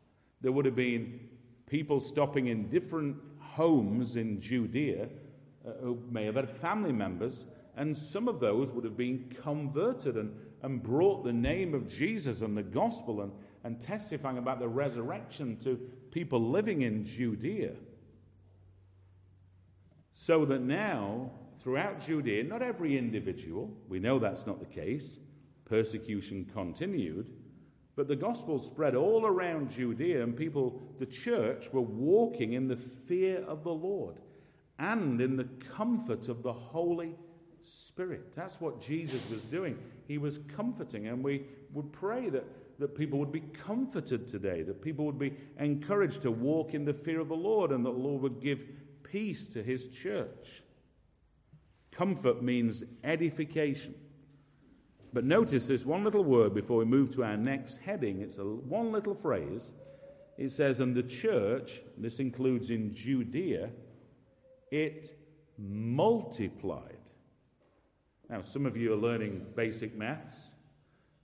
there 0.41 0.51
would 0.51 0.65
have 0.65 0.75
been 0.75 1.19
people 1.67 1.99
stopping 1.99 2.47
in 2.47 2.69
different 2.69 3.17
homes 3.39 4.15
in 4.15 4.39
Judea 4.41 5.09
uh, 5.67 5.71
who 5.81 6.01
may 6.09 6.25
have 6.25 6.35
had 6.35 6.49
family 6.49 6.93
members, 6.93 7.45
and 7.75 7.95
some 7.95 8.27
of 8.27 8.39
those 8.39 8.71
would 8.71 8.85
have 8.85 8.97
been 8.97 9.33
converted 9.43 10.15
and, 10.15 10.33
and 10.63 10.81
brought 10.81 11.23
the 11.23 11.33
name 11.33 11.73
of 11.73 11.87
Jesus 11.87 12.41
and 12.41 12.57
the 12.57 12.63
gospel 12.63 13.21
and, 13.21 13.31
and 13.63 13.79
testifying 13.79 14.37
about 14.37 14.59
the 14.59 14.67
resurrection 14.67 15.57
to 15.57 15.79
people 16.11 16.49
living 16.49 16.81
in 16.81 17.05
Judea. 17.05 17.73
So 20.15 20.45
that 20.45 20.61
now, 20.61 21.31
throughout 21.61 22.01
Judea, 22.01 22.43
not 22.43 22.61
every 22.61 22.97
individual, 22.97 23.71
we 23.87 23.99
know 23.99 24.19
that's 24.19 24.45
not 24.45 24.59
the 24.59 24.65
case, 24.65 25.19
persecution 25.65 26.49
continued, 26.53 27.31
but 27.95 28.07
the 28.07 28.15
gospel 28.15 28.59
spread 28.59 28.95
all 28.95 29.25
around 29.25 29.71
Judea, 29.71 30.23
and 30.23 30.35
people, 30.35 30.81
the 30.99 31.05
church, 31.05 31.71
were 31.73 31.81
walking 31.81 32.53
in 32.53 32.67
the 32.67 32.77
fear 32.77 33.39
of 33.39 33.63
the 33.63 33.73
Lord 33.73 34.19
and 34.77 35.19
in 35.19 35.35
the 35.35 35.49
comfort 35.75 36.29
of 36.29 36.41
the 36.41 36.53
Holy 36.53 37.15
Spirit. 37.61 38.33
That's 38.33 38.61
what 38.61 38.81
Jesus 38.81 39.21
was 39.29 39.41
doing. 39.43 39.77
He 40.07 40.17
was 40.17 40.39
comforting, 40.55 41.07
and 41.07 41.23
we 41.23 41.43
would 41.73 41.91
pray 41.91 42.29
that 42.29 42.45
that 42.79 42.95
people 42.95 43.19
would 43.19 43.31
be 43.31 43.41
comforted 43.41 44.27
today, 44.27 44.63
that 44.63 44.81
people 44.81 45.05
would 45.05 45.19
be 45.19 45.35
encouraged 45.59 46.21
to 46.21 46.31
walk 46.31 46.73
in 46.73 46.85
the 46.85 46.93
fear 46.93 47.19
of 47.19 47.27
the 47.27 47.35
Lord, 47.35 47.71
and 47.71 47.85
that 47.85 47.91
the 47.91 47.97
Lord 47.97 48.21
would 48.21 48.41
give 48.41 48.65
peace 49.03 49.47
to 49.49 49.61
his 49.61 49.87
church. 49.87 50.63
Comfort 51.91 52.41
means 52.41 52.83
edification. 53.03 53.93
But 55.11 55.25
notice 55.25 55.67
this 55.67 55.85
one 55.85 56.03
little 56.03 56.23
word 56.23 56.53
before 56.53 56.77
we 56.77 56.85
move 56.85 57.11
to 57.11 57.23
our 57.23 57.35
next 57.35 57.77
heading. 57.77 58.21
It's 58.21 58.37
a 58.37 58.43
one 58.43 58.91
little 58.91 59.15
phrase. 59.15 59.73
It 60.37 60.51
says, 60.51 60.79
And 60.79 60.95
the 60.95 61.03
church, 61.03 61.81
this 61.97 62.19
includes 62.19 62.69
in 62.69 62.93
Judea, 62.93 63.71
it 64.71 65.13
multiplied. 65.57 66.95
Now, 68.29 68.41
some 68.41 68.65
of 68.65 68.77
you 68.77 68.93
are 68.93 68.97
learning 68.97 69.47
basic 69.55 69.97
maths, 69.97 70.53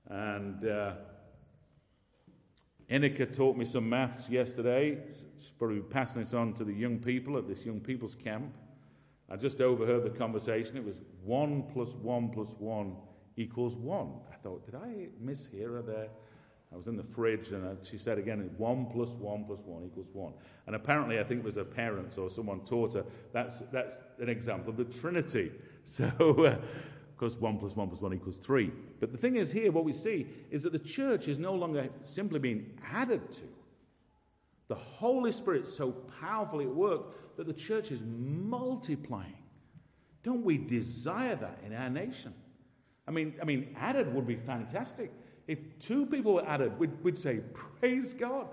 and 0.09 0.67
uh, 0.67 0.93
Enika 2.89 3.31
taught 3.31 3.57
me 3.57 3.65
some 3.65 3.89
maths 3.89 4.29
yesterday. 4.29 4.99
She's 5.39 5.51
probably 5.51 5.79
passing 5.79 6.21
this 6.21 6.33
on 6.33 6.53
to 6.53 6.63
the 6.63 6.73
young 6.73 6.99
people 6.99 7.37
at 7.37 7.47
this 7.47 7.65
young 7.65 7.79
people's 7.79 8.15
camp. 8.15 8.55
I 9.29 9.35
just 9.35 9.59
overheard 9.59 10.03
the 10.03 10.11
conversation. 10.11 10.77
It 10.77 10.85
was 10.85 11.01
1 11.23 11.63
plus 11.73 11.95
1 11.95 12.29
plus 12.29 12.55
1 12.59 12.95
equals 13.37 13.75
1. 13.75 14.07
I 14.31 14.35
thought, 14.37 14.65
did 14.65 14.75
I 14.75 15.07
mishear 15.23 15.75
her 15.75 15.81
there? 15.81 16.09
I 16.71 16.77
was 16.77 16.87
in 16.87 16.97
the 16.97 17.03
fridge 17.03 17.49
and 17.49 17.77
she 17.83 17.97
said 17.97 18.17
again, 18.17 18.49
1 18.57 18.85
plus 18.87 19.09
1 19.09 19.45
plus 19.45 19.59
1 19.65 19.85
equals 19.85 20.07
1. 20.13 20.33
And 20.67 20.75
apparently, 20.75 21.19
I 21.19 21.23
think 21.23 21.39
it 21.39 21.45
was 21.45 21.55
her 21.55 21.63
parents 21.63 22.17
or 22.17 22.29
someone 22.29 22.59
taught 22.65 22.93
her 22.93 23.05
that's, 23.31 23.61
that's 23.71 24.01
an 24.19 24.29
example 24.29 24.71
of 24.71 24.77
the 24.77 24.85
Trinity. 24.85 25.51
So, 25.87 26.07
uh, 26.07 26.57
because 27.15 27.37
1 27.37 27.57
plus 27.57 27.75
1 27.75 27.87
plus 27.87 28.01
1 28.01 28.13
equals 28.13 28.37
3. 28.37 28.71
But 28.99 29.11
the 29.11 29.17
thing 29.17 29.37
is, 29.37 29.51
here, 29.51 29.71
what 29.71 29.85
we 29.85 29.93
see 29.93 30.27
is 30.51 30.63
that 30.63 30.73
the 30.73 30.79
church 30.79 31.27
is 31.27 31.39
no 31.39 31.53
longer 31.53 31.89
simply 32.03 32.39
being 32.39 32.77
added 32.91 33.31
to. 33.33 33.41
The 34.67 34.75
Holy 34.75 35.31
Spirit 35.31 35.67
so 35.67 35.91
powerfully 36.19 36.65
at 36.65 36.73
work 36.73 37.37
that 37.37 37.47
the 37.47 37.53
church 37.53 37.91
is 37.91 38.01
multiplying. 38.05 39.37
Don't 40.23 40.43
we 40.43 40.57
desire 40.57 41.35
that 41.35 41.59
in 41.65 41.73
our 41.73 41.89
nation? 41.89 42.33
I 43.07 43.11
mean, 43.11 43.35
I 43.41 43.45
mean, 43.45 43.75
added 43.79 44.13
would 44.13 44.25
be 44.25 44.35
fantastic. 44.35 45.11
If 45.47 45.59
two 45.79 46.07
people 46.07 46.33
were 46.33 46.47
added, 46.47 46.77
we'd, 46.79 46.91
we'd 47.03 47.17
say, 47.17 47.41
Praise 47.53 48.13
God. 48.13 48.47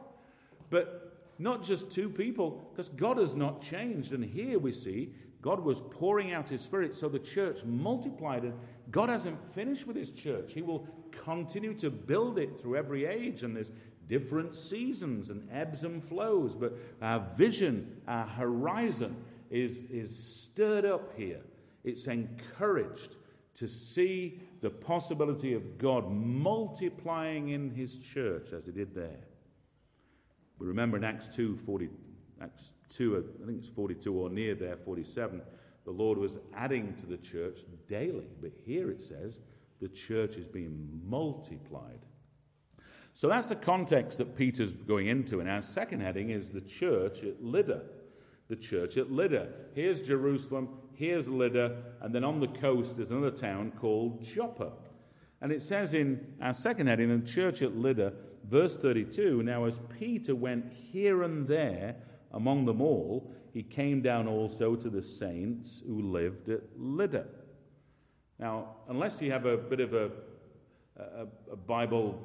But 0.68 1.12
not 1.38 1.62
just 1.62 1.90
two 1.90 2.08
people, 2.08 2.70
because 2.70 2.88
God 2.90 3.16
has 3.16 3.34
not 3.34 3.62
changed. 3.62 4.12
And 4.12 4.24
here 4.24 4.58
we 4.58 4.72
see 4.72 5.14
God 5.42 5.60
was 5.60 5.82
pouring 5.90 6.32
out 6.32 6.48
his 6.48 6.62
spirit, 6.62 6.94
so 6.94 7.08
the 7.08 7.18
church 7.18 7.64
multiplied. 7.64 8.44
And 8.44 8.54
God 8.92 9.08
hasn't 9.08 9.44
finished 9.52 9.88
with 9.88 9.96
his 9.96 10.10
church. 10.10 10.52
He 10.54 10.62
will 10.62 10.86
continue 11.10 11.74
to 11.74 11.90
build 11.90 12.38
it 12.38 12.60
through 12.60 12.76
every 12.76 13.04
age, 13.04 13.42
and 13.42 13.54
there's 13.54 13.72
different 14.08 14.56
seasons 14.56 15.30
and 15.30 15.48
ebbs 15.50 15.82
and 15.82 16.02
flows. 16.02 16.54
But 16.54 16.78
our 17.02 17.18
vision, 17.36 18.00
our 18.06 18.26
horizon 18.26 19.16
is, 19.50 19.82
is 19.90 20.16
stirred 20.16 20.84
up 20.84 21.12
here. 21.16 21.40
It's 21.82 22.06
encouraged 22.06 23.16
to 23.54 23.66
see 23.66 24.40
the 24.60 24.70
possibility 24.70 25.54
of 25.54 25.76
God 25.76 26.08
multiplying 26.08 27.48
in 27.48 27.70
his 27.70 27.98
church 27.98 28.52
as 28.52 28.66
he 28.66 28.72
did 28.72 28.94
there. 28.94 29.18
We 30.60 30.68
remember 30.68 30.96
in 30.96 31.04
Acts 31.04 31.26
2 31.34 31.56
40, 31.56 31.88
Acts 32.40 32.72
2, 32.90 33.24
I 33.42 33.46
think 33.46 33.58
it's 33.58 33.68
42 33.68 34.14
or 34.14 34.30
near 34.30 34.54
there, 34.54 34.76
47, 34.76 35.42
the 35.84 35.90
Lord 35.90 36.18
was 36.18 36.38
adding 36.54 36.94
to 36.94 37.06
the 37.06 37.16
church 37.16 37.60
daily. 37.88 38.28
But 38.40 38.52
here 38.64 38.90
it 38.90 39.00
says 39.02 39.38
the 39.80 39.88
church 39.88 40.36
is 40.36 40.46
being 40.46 40.88
multiplied. 41.04 42.00
So 43.14 43.28
that's 43.28 43.46
the 43.46 43.56
context 43.56 44.18
that 44.18 44.36
Peter's 44.36 44.72
going 44.72 45.08
into. 45.08 45.40
And 45.40 45.50
our 45.50 45.60
second 45.60 46.00
heading 46.00 46.30
is 46.30 46.50
the 46.50 46.60
church 46.60 47.22
at 47.24 47.42
Lydda. 47.42 47.82
The 48.48 48.56
church 48.56 48.96
at 48.96 49.10
Lydda. 49.10 49.48
Here's 49.74 50.00
Jerusalem, 50.02 50.68
here's 50.94 51.28
Lydda, 51.28 51.76
and 52.00 52.14
then 52.14 52.24
on 52.24 52.40
the 52.40 52.48
coast 52.48 52.98
is 52.98 53.10
another 53.10 53.30
town 53.30 53.72
called 53.72 54.22
Joppa. 54.22 54.72
And 55.40 55.50
it 55.50 55.62
says 55.62 55.94
in 55.94 56.34
our 56.40 56.52
second 56.52 56.86
heading, 56.86 57.20
the 57.20 57.26
church 57.26 57.62
at 57.62 57.76
Lydda, 57.76 58.12
verse 58.48 58.76
32 58.76 59.42
Now, 59.42 59.64
as 59.64 59.80
Peter 59.98 60.34
went 60.34 60.72
here 60.72 61.22
and 61.22 61.46
there, 61.46 61.96
among 62.32 62.64
them 62.64 62.80
all, 62.80 63.32
he 63.52 63.62
came 63.62 64.00
down 64.00 64.26
also 64.26 64.74
to 64.74 64.88
the 64.88 65.02
saints 65.02 65.82
who 65.86 66.00
lived 66.00 66.48
at 66.48 66.62
Lydda. 66.76 67.26
Now, 68.38 68.76
unless 68.88 69.20
you 69.20 69.30
have 69.30 69.46
a 69.46 69.56
bit 69.56 69.80
of 69.80 69.92
a, 69.92 70.10
a, 70.96 71.26
a 71.52 71.56
Bible 71.56 72.18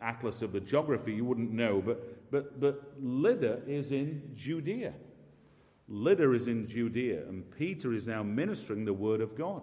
atlas 0.00 0.42
of 0.42 0.52
the 0.52 0.60
geography, 0.60 1.12
you 1.12 1.24
wouldn't 1.24 1.52
know, 1.52 1.82
but, 1.84 2.30
but, 2.30 2.58
but 2.58 2.92
Lydda 3.00 3.60
is 3.66 3.92
in 3.92 4.32
Judea. 4.34 4.94
Lydda 5.88 6.32
is 6.32 6.48
in 6.48 6.66
Judea, 6.66 7.28
and 7.28 7.48
Peter 7.50 7.92
is 7.92 8.06
now 8.06 8.22
ministering 8.22 8.84
the 8.84 8.94
word 8.94 9.20
of 9.20 9.36
God. 9.36 9.62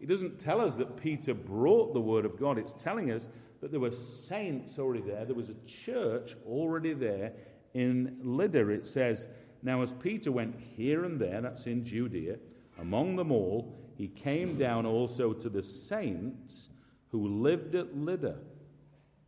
He 0.00 0.06
doesn't 0.06 0.40
tell 0.40 0.60
us 0.60 0.74
that 0.76 0.96
Peter 0.96 1.34
brought 1.34 1.94
the 1.94 2.00
word 2.00 2.24
of 2.24 2.38
God, 2.38 2.58
it's 2.58 2.72
telling 2.72 3.12
us 3.12 3.28
that 3.60 3.70
there 3.70 3.78
were 3.78 3.92
saints 3.92 4.78
already 4.80 5.02
there, 5.02 5.24
there 5.24 5.36
was 5.36 5.50
a 5.50 5.66
church 5.66 6.34
already 6.44 6.94
there 6.94 7.32
in 7.74 8.18
Lydda, 8.22 8.68
it 8.68 8.86
says, 8.86 9.28
Now 9.62 9.82
as 9.82 9.92
Peter 9.94 10.30
went 10.30 10.56
here 10.76 11.04
and 11.04 11.20
there, 11.20 11.40
that's 11.40 11.66
in 11.66 11.84
Judea, 11.84 12.36
among 12.78 13.16
them 13.16 13.30
all, 13.30 13.78
he 13.96 14.08
came 14.08 14.58
down 14.58 14.86
also 14.86 15.32
to 15.32 15.48
the 15.48 15.62
saints 15.62 16.70
who 17.10 17.28
lived 17.28 17.74
at 17.74 17.96
Lydda. 17.96 18.36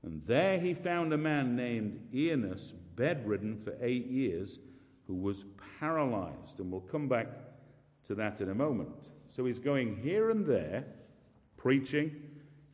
And 0.03 0.23
there 0.27 0.59
he 0.59 0.75
found 0.75 1.13
a 1.13 1.19
man 1.19 1.57
named 1.57 2.09
Aeneas, 2.13 2.73
bedridden 2.97 3.59
for 3.63 3.75
eight 3.81 4.07
years, 4.07 4.59
who 5.07 5.15
was 5.15 5.45
paralyzed. 5.79 6.61
And 6.61 6.71
we'll 6.71 6.81
come 6.81 7.09
back 7.09 7.29
to 8.05 8.15
that 8.15 8.41
in 8.41 8.51
a 8.51 8.55
moment. 8.55 9.11
So 9.29 9.45
he's 9.45 9.59
going 9.59 9.97
here 10.03 10.31
and 10.31 10.47
there, 10.47 10.85
preaching, 11.57 12.15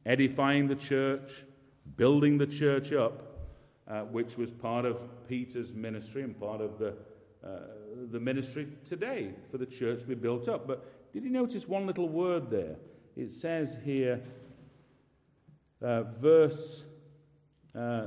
edifying 0.06 0.66
the 0.66 0.74
church, 0.74 1.44
building 1.96 2.38
the 2.38 2.46
church 2.46 2.92
up 2.92 3.29
uh, 3.90 4.02
which 4.02 4.38
was 4.38 4.52
part 4.52 4.84
of 4.84 5.02
Peter's 5.26 5.74
ministry 5.74 6.22
and 6.22 6.38
part 6.38 6.60
of 6.60 6.78
the, 6.78 6.94
uh, 7.44 7.60
the 8.10 8.20
ministry 8.20 8.68
today 8.84 9.32
for 9.50 9.58
the 9.58 9.66
church 9.66 10.02
to 10.02 10.06
be 10.06 10.14
built 10.14 10.48
up. 10.48 10.66
But 10.66 11.12
did 11.12 11.24
you 11.24 11.30
notice 11.30 11.66
one 11.66 11.86
little 11.86 12.08
word 12.08 12.50
there? 12.50 12.76
It 13.16 13.32
says 13.32 13.76
here, 13.84 14.20
uh, 15.82 16.04
verse 16.20 16.84
uh, 17.74 18.06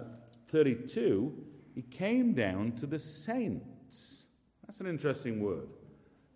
32, 0.50 1.34
he 1.76 1.82
came 1.82 2.34
down 2.34 2.72
to 2.74 2.86
the 2.86 3.00
saints. 3.00 4.28
That's 4.66 4.80
an 4.80 4.88
interesting 4.88 5.42
word. 5.42 5.68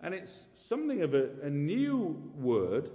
And 0.02 0.14
it's 0.14 0.48
something 0.54 1.02
of 1.04 1.14
a, 1.14 1.30
a 1.42 1.50
new 1.50 2.22
word 2.36 2.90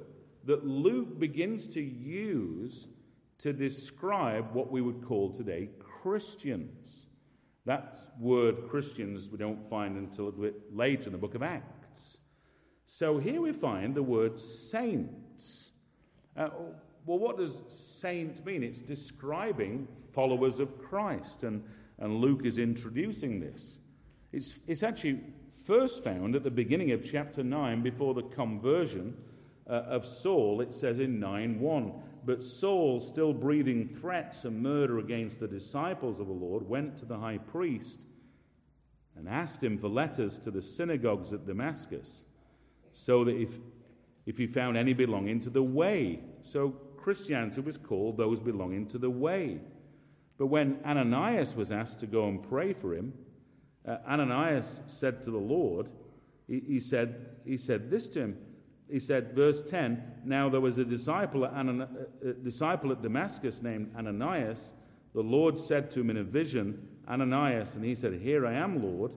that 0.44 0.66
Luke 0.66 1.18
begins 1.18 1.66
to 1.68 1.80
use 1.80 2.88
to 3.38 3.52
describe 3.52 4.52
what 4.52 4.70
we 4.70 4.80
would 4.80 5.02
call 5.02 5.30
today 5.30 5.68
Christians. 6.02 7.06
That 7.64 8.00
word 8.18 8.68
Christians 8.68 9.28
we 9.30 9.38
don't 9.38 9.64
find 9.64 9.96
until 9.96 10.28
a 10.28 10.32
bit 10.32 10.74
later 10.74 11.06
in 11.06 11.12
the 11.12 11.18
book 11.18 11.36
of 11.36 11.44
Acts. 11.44 12.18
So 12.86 13.18
here 13.18 13.40
we 13.40 13.52
find 13.52 13.94
the 13.94 14.02
word 14.02 14.40
saints. 14.40 15.70
Uh, 16.36 16.48
well, 17.06 17.18
what 17.18 17.36
does 17.36 17.62
saint 17.68 18.44
mean? 18.44 18.64
It's 18.64 18.80
describing 18.80 19.86
followers 20.10 20.58
of 20.58 20.82
Christ, 20.82 21.44
and, 21.44 21.62
and 21.98 22.16
Luke 22.16 22.44
is 22.44 22.58
introducing 22.58 23.38
this. 23.38 23.78
It's, 24.32 24.58
it's 24.66 24.82
actually 24.82 25.20
first 25.52 26.02
found 26.02 26.34
at 26.34 26.42
the 26.42 26.50
beginning 26.50 26.90
of 26.90 27.08
chapter 27.08 27.44
9 27.44 27.80
before 27.82 28.14
the 28.14 28.22
conversion 28.22 29.16
uh, 29.68 29.84
of 29.86 30.04
Saul. 30.04 30.60
It 30.60 30.74
says 30.74 30.98
in 30.98 31.20
9 31.20 31.60
1 31.60 31.92
But 32.24 32.42
Saul, 32.42 33.00
still 33.00 33.32
breathing 33.32 33.88
threats 34.00 34.44
and 34.44 34.62
murder 34.62 34.98
against 34.98 35.40
the 35.40 35.48
disciples 35.48 36.20
of 36.20 36.28
the 36.28 36.32
Lord, 36.32 36.68
went 36.68 36.96
to 36.98 37.04
the 37.04 37.18
high 37.18 37.38
priest 37.38 38.00
and 39.16 39.28
asked 39.28 39.62
him 39.62 39.78
for 39.78 39.88
letters 39.88 40.38
to 40.40 40.50
the 40.50 40.62
synagogues 40.62 41.32
at 41.32 41.46
Damascus, 41.46 42.24
so 42.94 43.24
that 43.24 43.36
if, 43.36 43.58
if 44.26 44.38
he 44.38 44.46
found 44.46 44.76
any 44.76 44.92
belonging 44.92 45.40
to 45.40 45.50
the 45.50 45.62
way. 45.62 46.20
So 46.42 46.70
Christianity 46.96 47.60
was 47.60 47.76
called 47.76 48.16
those 48.16 48.40
belonging 48.40 48.86
to 48.88 48.98
the 48.98 49.10
way. 49.10 49.60
But 50.38 50.46
when 50.46 50.78
Ananias 50.84 51.54
was 51.56 51.72
asked 51.72 52.00
to 52.00 52.06
go 52.06 52.28
and 52.28 52.42
pray 52.42 52.72
for 52.72 52.94
him, 52.94 53.12
uh, 53.86 53.98
Ananias 54.06 54.80
said 54.86 55.22
to 55.24 55.30
the 55.30 55.38
Lord, 55.38 55.88
he, 56.46 56.60
he, 56.60 56.80
said, 56.80 57.26
he 57.44 57.56
said 57.56 57.90
this 57.90 58.08
to 58.10 58.20
him. 58.20 58.38
He 58.92 58.98
said, 58.98 59.32
verse 59.32 59.62
10 59.62 60.20
Now 60.22 60.50
there 60.50 60.60
was 60.60 60.76
a 60.76 60.84
disciple 60.84 61.46
at, 61.46 61.54
Anani- 61.54 61.88
a 62.22 62.32
disciple 62.34 62.92
at 62.92 63.00
Damascus 63.00 63.62
named 63.62 63.94
Ananias. 63.96 64.72
The 65.14 65.22
Lord 65.22 65.58
said 65.58 65.90
to 65.92 66.00
him 66.00 66.10
in 66.10 66.18
a 66.18 66.22
vision, 66.22 66.86
Ananias, 67.08 67.74
and 67.74 67.84
he 67.86 67.94
said, 67.94 68.20
Here 68.20 68.46
I 68.46 68.52
am, 68.52 68.82
Lord. 68.82 69.12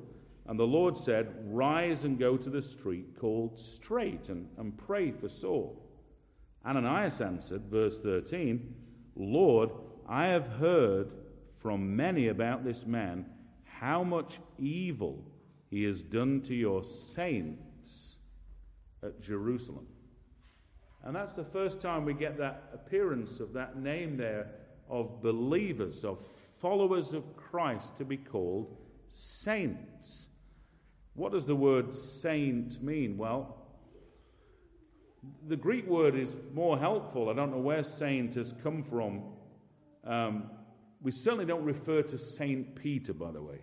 And 0.48 0.58
the 0.58 0.65
Lord 0.65 0.98
said, 0.98 1.36
Rise 1.44 2.05
and 2.05 2.17
go 2.17 2.38
to 2.38 2.50
the 2.50 2.62
street 2.62 3.20
called 3.20 3.60
Straight 3.60 4.29
and, 4.29 4.48
and 4.58 4.77
pray 4.77 5.12
for 5.12 5.27
Saul. 5.27 5.82
Ananias 6.65 7.20
answered, 7.20 7.63
verse 7.65 8.00
13, 8.00 8.74
Lord, 9.17 9.72
I 10.08 10.27
have 10.27 10.48
heard 10.48 11.12
from 11.58 11.98
many 11.98 12.29
about 12.29 12.63
this 12.63 12.86
man 12.86 13.25
how 13.65 14.03
much 14.05 14.39
evil 14.58 15.22
he 15.70 15.84
has 15.84 16.01
done 16.01 16.41
to 16.44 16.55
your 16.55 16.84
saints 16.84 18.15
at 19.06 19.22
Jerusalem. 19.22 19.88
And 21.04 21.16
that's 21.16 21.34
the 21.34 21.44
first 21.44 21.80
time 21.80 22.04
we 22.04 22.14
get 22.14 22.38
that 22.40 22.64
appearance 22.74 23.40
of 23.40 23.54
that 23.54 23.78
name 23.78 24.18
there 24.18 24.48
of 24.90 25.22
believers, 25.22 26.04
of 26.04 26.20
followers 26.60 27.14
of 27.14 27.36
Christ 27.36 27.96
to 27.98 28.06
be 28.06 28.18
called 28.18 28.76
saints. 29.08 30.30
What 31.14 31.32
does 31.32 31.46
the 31.46 31.56
word 31.56 31.94
saint 31.94 32.82
mean? 32.84 33.18
Well, 33.18 33.66
the 35.48 35.56
Greek 35.56 35.88
word 35.88 36.16
is 36.16 36.38
more 36.54 36.78
helpful. 36.78 37.30
I 37.30 37.34
don't 37.34 37.52
know 37.52 37.60
where 37.60 37.84
saint 37.84 38.36
has 38.36 38.54
come 38.64 38.84
from. 38.84 39.24
Um, 40.04 40.50
we 41.02 41.12
certainly 41.12 41.46
don't 41.46 41.64
refer 41.64 42.02
to 42.02 42.18
Saint 42.18 42.76
Peter, 42.76 43.14
by 43.14 43.32
the 43.32 43.42
way. 43.42 43.60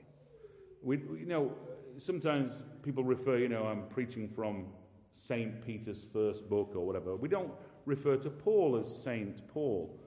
We, 0.82 0.98
you 0.98 1.26
know, 1.26 1.52
sometimes 1.98 2.62
people 2.82 3.04
refer, 3.04 3.38
you 3.38 3.48
know, 3.48 3.64
I'm 3.64 3.84
preaching 3.88 4.28
from 4.28 4.66
Saint 5.12 5.64
Peter's 5.64 6.04
first 6.12 6.48
book 6.48 6.72
or 6.74 6.86
whatever. 6.86 7.16
We 7.16 7.28
don't 7.28 7.52
refer 7.86 8.16
to 8.16 8.30
Paul 8.30 8.76
as 8.76 9.02
Saint 9.02 9.46
Paul 9.48 9.98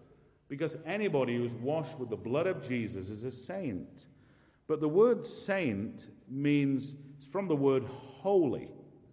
because 0.47 0.77
anybody 0.85 1.35
who's 1.37 1.53
washed 1.53 1.97
with 1.99 2.09
the 2.09 2.15
blood 2.15 2.47
of 2.47 2.67
Jesus 2.67 3.09
is 3.09 3.23
a 3.23 3.31
saint. 3.31 4.07
But 4.67 4.79
the 4.79 4.89
word 4.89 5.25
saint 5.25 6.07
means, 6.29 6.95
it's 7.17 7.27
from 7.27 7.47
the 7.47 7.55
word 7.55 7.85
holy. 7.85 8.69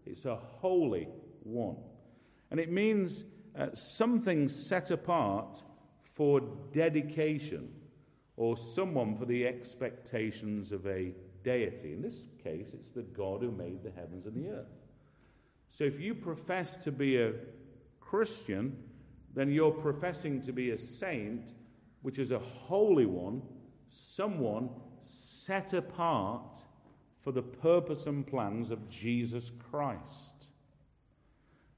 It's 0.07 0.25
a 0.25 0.37
holy 0.37 1.09
one. 1.43 1.77
And 2.51 2.61
it 2.61 2.71
means 2.71 3.25
uh, 3.57 3.69
something 3.75 4.49
set 4.49 4.91
apart 4.91 5.63
for 6.03 6.41
dedication 6.73 7.71
or 8.37 8.57
someone 8.57 9.17
for 9.17 9.25
the 9.25 9.47
expectations 9.47 10.73
of 10.73 10.87
a 10.87 11.15
deity. 11.45 11.93
In 11.93 12.03
this 12.03 12.23
case, 12.43 12.73
it's 12.75 12.91
the 12.91 13.03
God 13.03 13.43
who 13.43 13.51
made 13.51 13.83
the 13.83 13.91
heavens 13.91 14.27
and 14.27 14.35
the 14.35 14.49
earth. 14.49 14.82
So 15.73 15.85
if 15.85 15.99
you 15.99 16.15
profess 16.15 16.77
to 16.77 16.93
be 16.93 17.17
a 17.17 17.33
Christian, 17.99 18.77
then 19.35 19.51
you're 19.51 19.71
professing 19.71 20.43
to 20.43 20.53
be 20.53 20.71
a 20.71 20.79
saint, 20.79 21.55
which 22.03 22.19
is 22.19 22.31
a 22.31 22.39
holy 22.39 23.07
one, 23.07 23.41
someone 23.89 24.69
set 25.01 25.73
apart 25.73 26.59
for 27.23 27.33
the 27.33 27.41
purpose 27.41 28.07
and 28.07 28.27
plans 28.27 28.71
of 28.71 28.87
Jesus 28.91 29.51
Christ. 29.71 30.51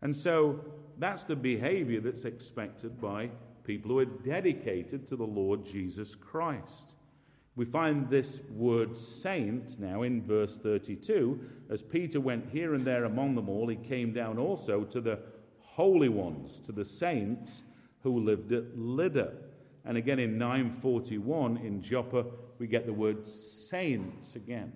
And 0.02 0.14
so 0.14 0.59
that's 0.98 1.22
the 1.22 1.37
behavior 1.37 2.00
that's 2.00 2.24
expected 2.24 3.00
by 3.00 3.30
people 3.62 3.92
who 3.92 4.00
are 4.00 4.04
dedicated 4.04 5.07
to 5.07 5.14
the 5.14 5.24
Lord 5.24 5.64
Jesus 5.64 6.16
Christ. 6.16 6.96
We 7.57 7.64
find 7.64 8.11
this 8.11 8.40
word 8.51 8.97
saint 8.97 9.79
now 9.79 10.03
in 10.03 10.23
verse 10.23 10.57
32. 10.57 11.40
As 11.71 11.83
Peter 11.83 12.21
went 12.21 12.51
here 12.51 12.75
and 12.75 12.85
there 12.85 13.05
among 13.05 13.37
them 13.37 13.49
all, 13.49 13.69
he 13.69 13.77
came 13.77 14.12
down 14.12 14.38
also 14.38 14.83
to 14.85 15.01
the 15.01 15.21
holy 15.61 16.09
ones, 16.09 16.59
to 16.61 16.73
the 16.73 16.85
saints 16.85 17.62
who 18.03 18.19
lived 18.21 18.53
at 18.53 18.77
Lydda. 18.77 19.33
And 19.85 19.97
again 19.97 20.19
in 20.19 20.37
941 20.37 21.59
in 21.59 21.81
Joppa, 21.81 22.27
we 22.59 22.67
get 22.67 22.87
the 22.87 22.93
word 22.93 23.27
saints 23.27 24.35
again. 24.35 24.73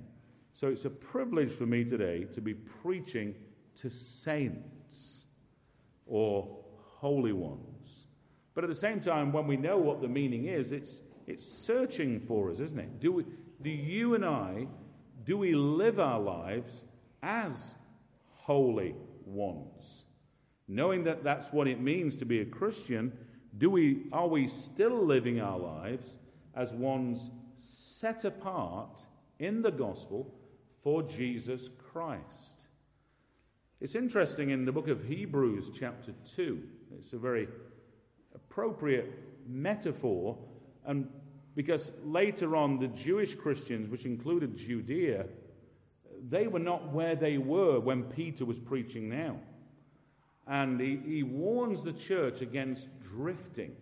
So 0.53 0.69
it's 0.69 0.85
a 0.85 0.91
privilege 0.91 1.51
for 1.51 1.67
me 1.67 1.85
today 1.85 2.25
to 2.33 2.41
be 2.41 2.55
preaching 2.55 3.35
to 3.77 3.91
saints 3.91 5.27
or 6.07 6.49
holy 6.75 7.33
ones. 7.33 8.07
But 8.55 8.65
at 8.65 8.71
the 8.71 8.77
same 8.77 9.01
time, 9.01 9.33
when 9.33 9.47
we 9.47 9.57
know 9.57 9.79
what 9.79 10.01
the 10.01 10.09
meaning 10.09 10.47
is, 10.47 10.73
it's, 10.73 11.03
it's 11.29 11.47
searching 11.67 12.19
for 12.19 12.51
us, 12.51 12.59
isn't 12.59 12.79
it? 12.79 13.01
Do, 13.01 13.13
we, 13.13 13.25
do 13.63 13.71
you 13.71 14.15
and 14.15 14.25
I, 14.25 14.67
do 15.25 15.37
we 15.37 15.55
live 15.55 16.01
our 16.01 16.19
lives 16.19 16.85
as 17.23 17.75
holy 18.33 18.95
ones? 19.27 20.05
Knowing 20.67 21.05
that 21.05 21.23
that's 21.23 21.53
what 21.53 21.69
it 21.69 21.81
means 21.81 22.17
to 22.17 22.25
be 22.25 22.41
a 22.41 22.47
Christian, 22.47 23.13
do 23.59 23.69
we, 23.69 24.07
are 24.11 24.27
we 24.27 24.49
still 24.49 25.05
living 25.05 25.41
our 25.41 25.59
lives 25.59 26.17
as 26.55 26.73
ones 26.73 27.31
set 27.57 28.25
apart 28.25 29.07
in 29.39 29.61
the 29.61 29.71
gospel 29.71 30.35
for 30.83 31.03
Jesus 31.03 31.69
Christ? 31.93 32.69
It's 33.83 33.95
interesting 33.95 34.49
in 34.51 34.65
the 34.65 34.73
book 34.73 34.89
of 34.89 35.05
Hebrews, 35.05 35.71
chapter 35.79 36.13
2, 36.37 36.63
it's 36.99 37.13
a 37.13 37.19
very 37.19 37.49
appropriate 38.35 39.13
metaphor, 39.47 40.39
and 40.89 41.09
because 41.55 41.93
later 42.03 42.57
on 42.57 42.79
the 42.79 42.89
Jewish 42.89 43.35
Christians, 43.35 43.89
which 43.89 44.07
included 44.07 44.57
Judea, 44.57 45.27
they 46.29 46.47
were 46.47 46.59
not 46.59 46.93
where 46.93 47.15
they 47.15 47.39
were 47.39 47.79
when 47.79 48.05
Peter 48.05 48.45
was 48.45 48.59
preaching 48.59 49.09
now. 49.09 49.37
And 50.47 50.81
he, 50.81 50.99
he 51.05 51.23
warns 51.23 51.85
the 51.85 51.93
church 51.93 52.41
against 52.41 52.89
drifting. 53.03 53.77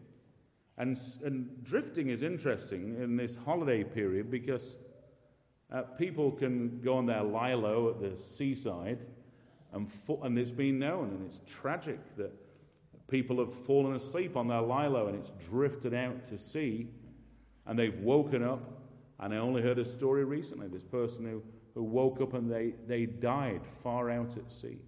And, 0.78 0.98
and 1.24 1.64
drifting 1.64 2.08
is 2.08 2.22
interesting 2.22 3.00
in 3.00 3.16
this 3.16 3.36
holiday 3.36 3.84
period 3.84 4.30
because 4.30 4.76
uh, 5.72 5.82
people 5.82 6.32
can 6.32 6.80
go 6.80 6.96
on 6.96 7.06
their 7.06 7.22
lilo 7.22 7.90
at 7.90 8.00
the 8.00 8.16
seaside 8.16 8.98
and, 9.72 9.90
fo- 9.90 10.20
and 10.22 10.38
it's 10.38 10.50
been 10.50 10.78
known, 10.78 11.10
and 11.10 11.26
it's 11.26 11.40
tragic 11.46 12.00
that 12.16 12.32
people 13.08 13.38
have 13.38 13.54
fallen 13.54 13.94
asleep 13.94 14.36
on 14.36 14.48
their 14.48 14.60
lilo 14.60 15.08
and 15.08 15.16
it's 15.16 15.32
drifted 15.48 15.94
out 15.94 16.24
to 16.26 16.38
sea, 16.38 16.88
and 17.66 17.78
they've 17.78 17.98
woken 18.00 18.42
up. 18.42 18.82
And 19.18 19.32
I 19.32 19.38
only 19.38 19.62
heard 19.62 19.78
a 19.78 19.84
story 19.84 20.24
recently 20.24 20.68
this 20.68 20.84
person 20.84 21.24
who, 21.24 21.42
who 21.74 21.82
woke 21.82 22.20
up 22.20 22.34
and 22.34 22.50
they, 22.50 22.74
they 22.86 23.06
died 23.06 23.62
far 23.82 24.10
out 24.10 24.36
at 24.36 24.50
sea. 24.50 24.78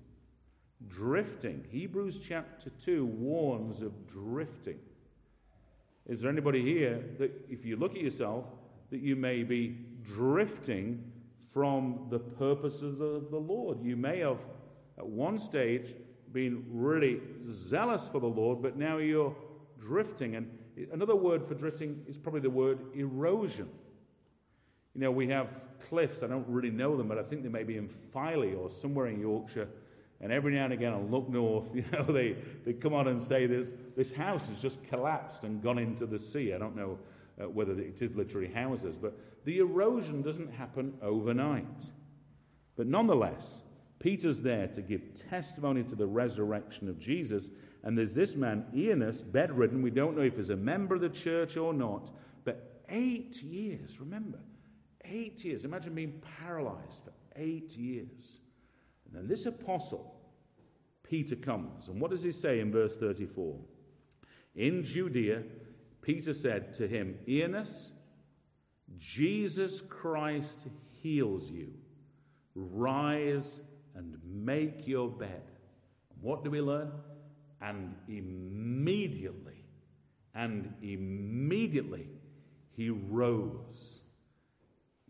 Drifting. 0.87 1.65
Hebrews 1.71 2.21
chapter 2.23 2.71
2 2.71 3.05
warns 3.07 3.83
of 3.83 4.07
drifting. 4.07 4.79
Is 6.07 6.21
there 6.21 6.31
anybody 6.31 6.63
here 6.63 7.03
that, 7.19 7.33
if 7.49 7.65
you 7.65 7.77
look 7.77 7.95
at 7.95 8.01
yourself, 8.01 8.47
that 8.91 9.01
you 9.01 9.17
may 9.17 9.43
be 9.43 9.77
drifting 10.05 11.03
from 11.53 12.07
the 12.11 12.19
purposes 12.19 13.01
of 13.01 13.31
the 13.31 13.39
Lord? 13.39 13.83
You 13.83 13.97
may 13.97 14.21
have 14.21 14.39
at 14.97 15.07
one 15.07 15.39
stage 15.39 15.95
been 16.33 16.65
really 16.69 17.21
zealous 17.51 18.09
for 18.09 18.21
the 18.21 18.27
Lord, 18.27 18.63
but 18.63 18.77
now 18.77 18.99
you're 18.99 19.35
drifting. 19.81 20.37
And 20.37 20.51
another 20.93 21.17
word 21.17 21.45
for 21.45 21.55
drifting 21.55 22.03
is 22.07 22.17
probably 22.17 22.41
the 22.41 22.51
word 22.51 22.79
erosion. 22.95 23.69
You 24.95 25.03
know, 25.03 25.11
we 25.11 25.29
have 25.29 25.61
cliffs, 25.89 26.23
I 26.23 26.27
don't 26.27 26.47
really 26.49 26.71
know 26.71 26.97
them, 26.97 27.09
but 27.09 27.19
I 27.19 27.23
think 27.23 27.43
they 27.43 27.49
may 27.49 27.63
be 27.63 27.77
in 27.77 27.89
Filey 27.89 28.55
or 28.55 28.69
somewhere 28.69 29.07
in 29.07 29.21
Yorkshire. 29.21 29.69
And 30.21 30.33
every 30.33 30.53
now 30.53 30.65
and 30.65 30.73
again, 30.73 30.93
I 30.93 30.99
look 30.99 31.29
north, 31.29 31.69
you 31.75 31.85
know, 31.93 32.03
they, 32.03 32.37
they 32.65 32.73
come 32.73 32.95
on 32.95 33.09
and 33.09 33.23
say 33.23 33.47
this, 33.47 33.73
this 33.97 34.13
house 34.13 34.49
has 34.49 34.59
just 34.59 34.83
collapsed 34.85 35.45
and 35.45 35.63
gone 35.63 35.79
into 35.79 36.07
the 36.07 36.19
sea. 36.19 36.53
I 36.53 36.59
don't 36.59 36.77
know 36.77 36.99
uh, 37.41 37.49
whether 37.49 37.79
it 37.79 38.03
is 38.03 38.15
literally 38.15 38.49
houses, 38.49 38.97
but 38.97 39.17
the 39.45 39.59
erosion 39.59 40.23
doesn't 40.23 40.53
happen 40.53 40.95
overnight. 41.03 41.87
But 42.77 42.87
nonetheless, 42.87 43.63
Peter's 43.99 44.41
there 44.41 44.69
to 44.69 44.83
give 44.83 45.15
testimony 45.29 45.83
to 45.85 45.97
the 45.97 46.07
resurrection 46.07 46.89
of 46.89 46.99
Jesus. 46.99 47.51
And 47.83 47.97
there's 47.97 48.15
this 48.15 48.37
man, 48.37 48.65
Aeneas, 48.75 49.23
bedridden. 49.23 49.83
We 49.83 49.91
don't 49.91 50.17
know 50.17 50.23
if 50.23 50.37
he's 50.37 50.51
a 50.51 50.57
member 50.57 50.95
of 50.95 51.01
the 51.01 51.09
church 51.09 51.57
or 51.57 51.73
not, 51.73 52.11
but 52.45 52.83
eight 52.89 53.43
years, 53.43 53.99
remember, 54.01 54.39
eight 55.05 55.45
years. 55.45 55.65
Imagine 55.65 55.95
being 55.95 56.23
paralyzed 56.39 57.03
for 57.05 57.13
eight 57.37 57.77
years. 57.77 58.41
And 59.07 59.17
then 59.17 59.29
this 59.29 59.47
apostle, 59.47 60.21
Peter, 61.03 61.37
comes. 61.37 61.89
And 61.89 62.01
what 62.01 62.11
does 62.11 62.23
he 62.23 62.33
say 62.33 62.61
in 62.61 62.71
verse 62.71 62.97
34? 62.97 63.57
In 64.55 64.85
Judea, 64.85 65.43
Peter 66.03 66.35
said 66.35 66.73
to 66.75 66.87
him, 66.87 67.17
Aeneas, 67.27 67.93
Jesus 68.97 69.81
Christ 69.81 70.67
heals 70.91 71.51
you. 71.51 71.73
Rise 72.55 73.61
and 73.99 74.17
make 74.25 74.87
your 74.87 75.09
bed. 75.09 75.43
What 76.21 76.45
do 76.45 76.51
we 76.51 76.61
learn? 76.61 76.93
And 77.61 77.97
immediately, 78.09 79.65
and 80.35 80.73
immediately 80.81 82.07
he 82.77 82.91
rose. 82.91 84.03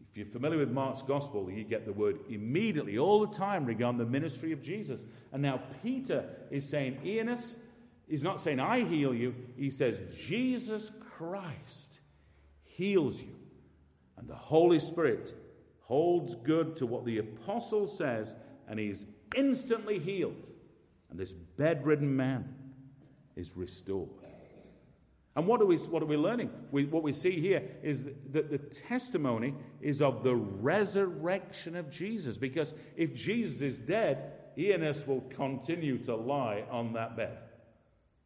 If 0.00 0.16
you're 0.16 0.26
familiar 0.26 0.56
with 0.56 0.70
Mark's 0.70 1.02
gospel, 1.02 1.50
you 1.50 1.64
get 1.64 1.84
the 1.84 1.92
word 1.92 2.20
immediately 2.30 2.98
all 2.98 3.26
the 3.26 3.36
time 3.36 3.66
regarding 3.66 3.98
the 3.98 4.06
ministry 4.06 4.52
of 4.52 4.62
Jesus. 4.62 5.02
And 5.32 5.42
now 5.42 5.60
Peter 5.82 6.24
is 6.50 6.66
saying, 6.66 6.98
Aeneas, 7.04 7.56
he's 8.08 8.24
not 8.24 8.40
saying, 8.40 8.58
I 8.58 8.84
heal 8.84 9.14
you. 9.14 9.34
He 9.56 9.70
says, 9.70 10.00
Jesus 10.26 10.90
Christ 10.98 12.00
heals 12.64 13.20
you. 13.20 13.36
And 14.16 14.26
the 14.26 14.34
Holy 14.34 14.78
Spirit 14.78 15.34
holds 15.80 16.34
good 16.36 16.76
to 16.76 16.86
what 16.86 17.04
the 17.04 17.18
apostle 17.18 17.86
says 17.86 18.34
and 18.68 18.78
he's 18.78 19.06
instantly 19.36 19.98
healed. 19.98 20.48
And 21.10 21.18
this 21.18 21.32
bedridden 21.32 22.14
man 22.14 22.54
is 23.36 23.56
restored. 23.56 24.08
And 25.38 25.46
what 25.46 25.62
are 25.62 25.66
we, 25.66 25.76
what 25.76 26.02
are 26.02 26.06
we 26.06 26.16
learning? 26.16 26.50
We, 26.72 26.86
what 26.86 27.04
we 27.04 27.12
see 27.12 27.40
here 27.40 27.62
is 27.80 28.08
that 28.32 28.50
the 28.50 28.58
testimony 28.58 29.54
is 29.80 30.02
of 30.02 30.24
the 30.24 30.34
resurrection 30.34 31.76
of 31.76 31.88
Jesus. 31.90 32.36
Because 32.36 32.74
if 32.96 33.14
Jesus 33.14 33.60
is 33.62 33.78
dead, 33.78 34.32
Aeneas 34.58 35.06
will 35.06 35.20
continue 35.30 35.98
to 35.98 36.16
lie 36.16 36.64
on 36.72 36.92
that 36.94 37.16
bed. 37.16 37.38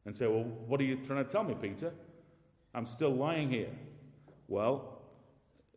And 0.07 0.17
say, 0.17 0.27
Well, 0.27 0.45
what 0.45 0.81
are 0.81 0.85
you 0.85 0.97
trying 1.05 1.23
to 1.23 1.31
tell 1.31 1.45
me, 1.45 1.55
Peter? 1.61 1.93
I'm 2.75 2.87
still 2.87 3.15
lying 3.15 3.51
here. 3.51 3.69
Well, 4.49 5.03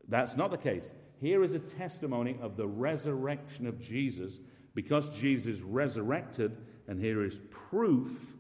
that's 0.08 0.38
not 0.38 0.52
the 0.52 0.58
case. 0.58 0.94
Here 1.20 1.44
is 1.44 1.54
a 1.54 1.60
testimony 1.60 2.38
of 2.42 2.56
the 2.56 2.66
resurrection 2.66 3.68
of 3.68 3.78
Jesus 3.78 4.40
because 4.76 5.10
Jesus 5.10 5.62
resurrected, 5.62 6.56
and 6.88 7.00
here 7.00 7.24
is 7.24 7.40
proof 7.50 8.36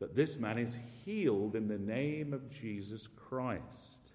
that 0.00 0.14
this 0.14 0.36
man 0.36 0.58
is 0.58 0.76
healed 1.04 1.56
in 1.56 1.68
the 1.68 1.78
name 1.78 2.34
of 2.34 2.50
Jesus 2.50 3.08
Christ. 3.16 4.12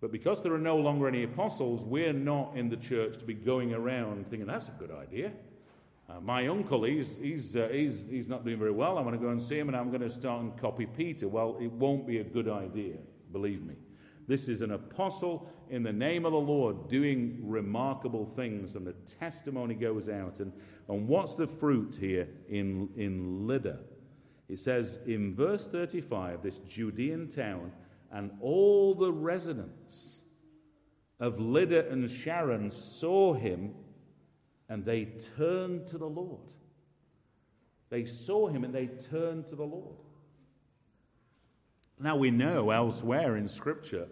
But 0.00 0.10
because 0.10 0.42
there 0.42 0.52
are 0.52 0.58
no 0.58 0.76
longer 0.76 1.06
any 1.06 1.22
apostles, 1.22 1.84
we're 1.84 2.12
not 2.12 2.56
in 2.56 2.68
the 2.68 2.76
church 2.76 3.18
to 3.18 3.24
be 3.24 3.34
going 3.34 3.72
around 3.72 4.28
thinking 4.28 4.48
that's 4.48 4.68
a 4.68 4.72
good 4.72 4.90
idea. 4.90 5.32
Uh, 6.10 6.20
my 6.20 6.48
uncle, 6.48 6.82
he's, 6.82 7.16
he's, 7.18 7.56
uh, 7.56 7.68
he's, 7.70 8.04
he's 8.10 8.28
not 8.28 8.44
doing 8.44 8.58
very 8.58 8.72
well. 8.72 8.98
I'm 8.98 9.04
going 9.04 9.16
to 9.16 9.24
go 9.24 9.30
and 9.30 9.40
see 9.40 9.56
him 9.56 9.68
and 9.68 9.76
I'm 9.76 9.90
going 9.90 10.02
to 10.02 10.10
start 10.10 10.42
and 10.42 10.58
copy 10.58 10.86
Peter. 10.86 11.28
Well, 11.28 11.56
it 11.60 11.70
won't 11.70 12.04
be 12.04 12.18
a 12.18 12.24
good 12.24 12.48
idea, 12.48 12.96
believe 13.30 13.62
me. 13.62 13.76
This 14.32 14.48
is 14.48 14.62
an 14.62 14.70
apostle 14.70 15.46
in 15.68 15.82
the 15.82 15.92
name 15.92 16.24
of 16.24 16.32
the 16.32 16.38
Lord 16.38 16.88
doing 16.88 17.38
remarkable 17.42 18.24
things, 18.24 18.76
and 18.76 18.86
the 18.86 18.94
testimony 19.20 19.74
goes 19.74 20.08
out. 20.08 20.40
And, 20.40 20.54
and 20.88 21.06
what's 21.06 21.34
the 21.34 21.46
fruit 21.46 21.98
here 22.00 22.26
in, 22.48 22.88
in 22.96 23.46
Lydda? 23.46 23.80
It 24.48 24.58
says 24.58 24.98
in 25.04 25.34
verse 25.34 25.66
35 25.66 26.42
this 26.42 26.60
Judean 26.60 27.28
town, 27.28 27.72
and 28.10 28.30
all 28.40 28.94
the 28.94 29.12
residents 29.12 30.22
of 31.20 31.38
Lydda 31.38 31.90
and 31.90 32.10
Sharon 32.10 32.70
saw 32.70 33.34
him, 33.34 33.74
and 34.70 34.82
they 34.82 35.08
turned 35.36 35.86
to 35.88 35.98
the 35.98 36.08
Lord. 36.08 36.40
They 37.90 38.06
saw 38.06 38.48
him 38.48 38.64
and 38.64 38.74
they 38.74 38.86
turned 38.86 39.48
to 39.48 39.56
the 39.56 39.66
Lord. 39.66 39.98
Now 42.00 42.16
we 42.16 42.30
know 42.30 42.70
elsewhere 42.70 43.36
in 43.36 43.46
Scripture 43.46 44.08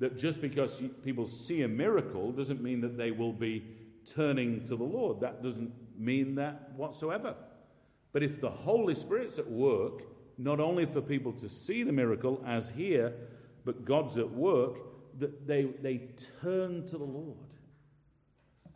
that 0.00 0.16
just 0.16 0.40
because 0.40 0.82
people 1.04 1.26
see 1.26 1.62
a 1.62 1.68
miracle 1.68 2.32
doesn't 2.32 2.62
mean 2.62 2.80
that 2.80 2.96
they 2.96 3.10
will 3.10 3.34
be 3.34 3.64
turning 4.14 4.64
to 4.64 4.74
the 4.74 4.84
Lord. 4.84 5.20
That 5.20 5.42
doesn't 5.42 5.72
mean 5.96 6.34
that 6.36 6.72
whatsoever. 6.74 7.34
But 8.12 8.22
if 8.22 8.40
the 8.40 8.50
Holy 8.50 8.94
Spirit's 8.94 9.38
at 9.38 9.48
work, 9.48 10.02
not 10.38 10.58
only 10.58 10.86
for 10.86 11.02
people 11.02 11.32
to 11.34 11.48
see 11.48 11.82
the 11.82 11.92
miracle 11.92 12.42
as 12.46 12.70
here, 12.70 13.12
but 13.64 13.84
God's 13.84 14.16
at 14.16 14.30
work, 14.30 14.78
that 15.18 15.46
they, 15.46 15.64
they 15.64 16.08
turn 16.40 16.86
to 16.86 16.96
the 16.96 17.04
Lord. 17.04 17.36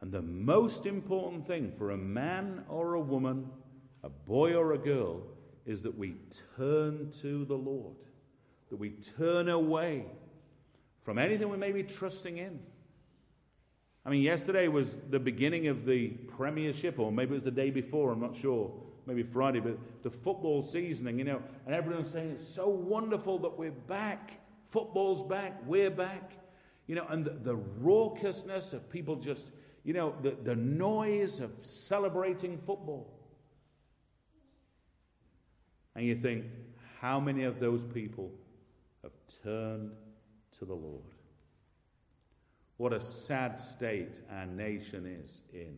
And 0.03 0.13
the 0.13 0.21
most 0.21 0.85
important 0.85 1.47
thing 1.47 1.73
for 1.73 1.93
a 1.93 1.97
man 1.97 2.65
or 2.69 2.95
a 2.95 3.01
woman, 3.01 3.49
a 4.03 4.11
boy 4.11 4.55
or 4.55 4.75
a 4.75 4.79
girl, 4.79 5.23
is 5.65 5.81
that 5.83 5.97
we 5.97 6.17
turn 6.59 7.11
to 7.23 7.47
the 7.47 7.57
Lord, 7.57 7.97
that 8.69 8.77
we 8.77 8.91
turn 8.91 9.49
away 9.49 10.05
from 11.05 11.19
anything 11.19 11.51
we 11.51 11.57
may 11.57 11.71
be 11.71 11.83
trusting 11.83 12.39
in. 12.39 12.59
I 14.07 14.11
mean, 14.11 14.23
yesterday 14.23 14.69
was 14.69 14.99
the 15.11 15.19
beginning 15.19 15.69
of 15.69 15.87
the 15.87 16.09
Premiership, 16.09 16.99
or 16.99 17.13
maybe 17.13 17.33
it 17.33 17.35
was 17.35 17.45
the 17.45 17.51
day 17.51 17.71
before, 17.71 18.13
I'm 18.13 18.21
not 18.21 18.37
sure, 18.37 18.73
maybe 19.07 19.23
Friday, 19.23 19.61
but 19.61 19.79
the 20.03 20.11
football 20.11 20.63
seasoning, 20.63 21.19
you 21.19 21.25
know, 21.25 21.43
and 21.67 21.75
everyone's 21.75 22.11
saying 22.11 22.33
it's 22.33 22.55
so 22.55 22.69
wonderful 22.69 23.39
that 23.41 23.57
we're 23.57 23.71
back. 23.71 24.41
Football's 24.69 25.23
back, 25.23 25.61
we're 25.67 25.91
back. 25.91 26.33
You 26.87 26.97
know, 26.97 27.07
and 27.09 27.25
the, 27.25 27.31
the 27.31 27.57
raucousness 27.83 28.75
of 28.75 28.91
people 28.91 29.17
just, 29.17 29.53
you 29.85 29.95
know, 29.95 30.15
the, 30.23 30.33
the 30.43 30.57
noise 30.57 31.41
of 31.41 31.51
celebrating 31.63 32.59
football. 32.59 33.11
And 35.95 36.05
you 36.07 36.17
think, 36.17 36.45
how 37.01 37.21
many 37.21 37.45
of 37.45 37.61
those 37.61 37.85
people 37.85 38.31
have 39.03 39.13
turned 39.43 39.93
the 40.65 40.75
Lord. 40.75 41.03
What 42.77 42.93
a 42.93 43.01
sad 43.01 43.59
state 43.61 44.21
our 44.33 44.47
nation 44.47 45.07
is 45.07 45.43
in, 45.53 45.77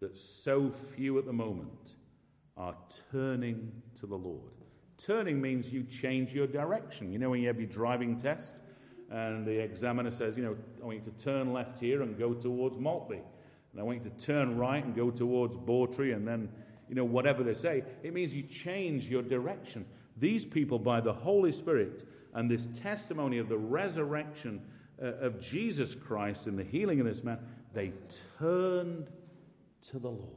that 0.00 0.16
so 0.16 0.70
few 0.70 1.18
at 1.18 1.26
the 1.26 1.32
moment 1.32 1.96
are 2.56 2.74
turning 3.12 3.70
to 4.00 4.06
the 4.06 4.16
Lord. 4.16 4.52
Turning 4.98 5.40
means 5.40 5.70
you 5.70 5.82
change 5.82 6.32
your 6.32 6.46
direction. 6.46 7.12
You 7.12 7.18
know, 7.18 7.30
when 7.30 7.40
you 7.40 7.48
have 7.48 7.60
your 7.60 7.68
driving 7.68 8.16
test 8.16 8.62
and 9.10 9.46
the 9.46 9.58
examiner 9.58 10.10
says, 10.10 10.36
you 10.36 10.42
know, 10.42 10.56
I 10.82 10.86
want 10.86 11.04
you 11.04 11.12
to 11.12 11.22
turn 11.22 11.52
left 11.52 11.78
here 11.78 12.02
and 12.02 12.18
go 12.18 12.32
towards 12.32 12.78
Maltby. 12.78 13.20
And 13.72 13.80
I 13.80 13.84
want 13.84 14.02
you 14.02 14.10
to 14.10 14.16
turn 14.16 14.56
right 14.56 14.82
and 14.82 14.96
go 14.96 15.10
towards 15.10 15.54
Bawtry 15.54 16.14
and 16.14 16.26
then, 16.26 16.48
you 16.88 16.94
know, 16.94 17.04
whatever 17.04 17.42
they 17.42 17.52
say. 17.52 17.84
It 18.02 18.14
means 18.14 18.34
you 18.34 18.42
change 18.42 19.04
your 19.04 19.22
direction. 19.22 19.84
These 20.16 20.46
people, 20.46 20.78
by 20.78 21.02
the 21.02 21.12
Holy 21.12 21.52
Spirit, 21.52 22.08
and 22.36 22.50
this 22.50 22.68
testimony 22.74 23.38
of 23.38 23.48
the 23.48 23.56
resurrection 23.56 24.60
uh, 25.02 25.06
of 25.06 25.40
Jesus 25.40 25.94
Christ 25.94 26.46
and 26.46 26.58
the 26.58 26.64
healing 26.64 27.00
of 27.00 27.06
this 27.06 27.24
man, 27.24 27.38
they 27.72 27.92
turned 28.38 29.08
to 29.90 29.98
the 29.98 30.10
Lord. 30.10 30.32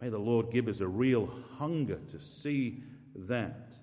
May 0.00 0.08
the 0.08 0.18
Lord 0.18 0.50
give 0.50 0.66
us 0.66 0.80
a 0.80 0.88
real 0.88 1.30
hunger 1.58 1.98
to 2.08 2.18
see 2.18 2.82
that 3.14 3.76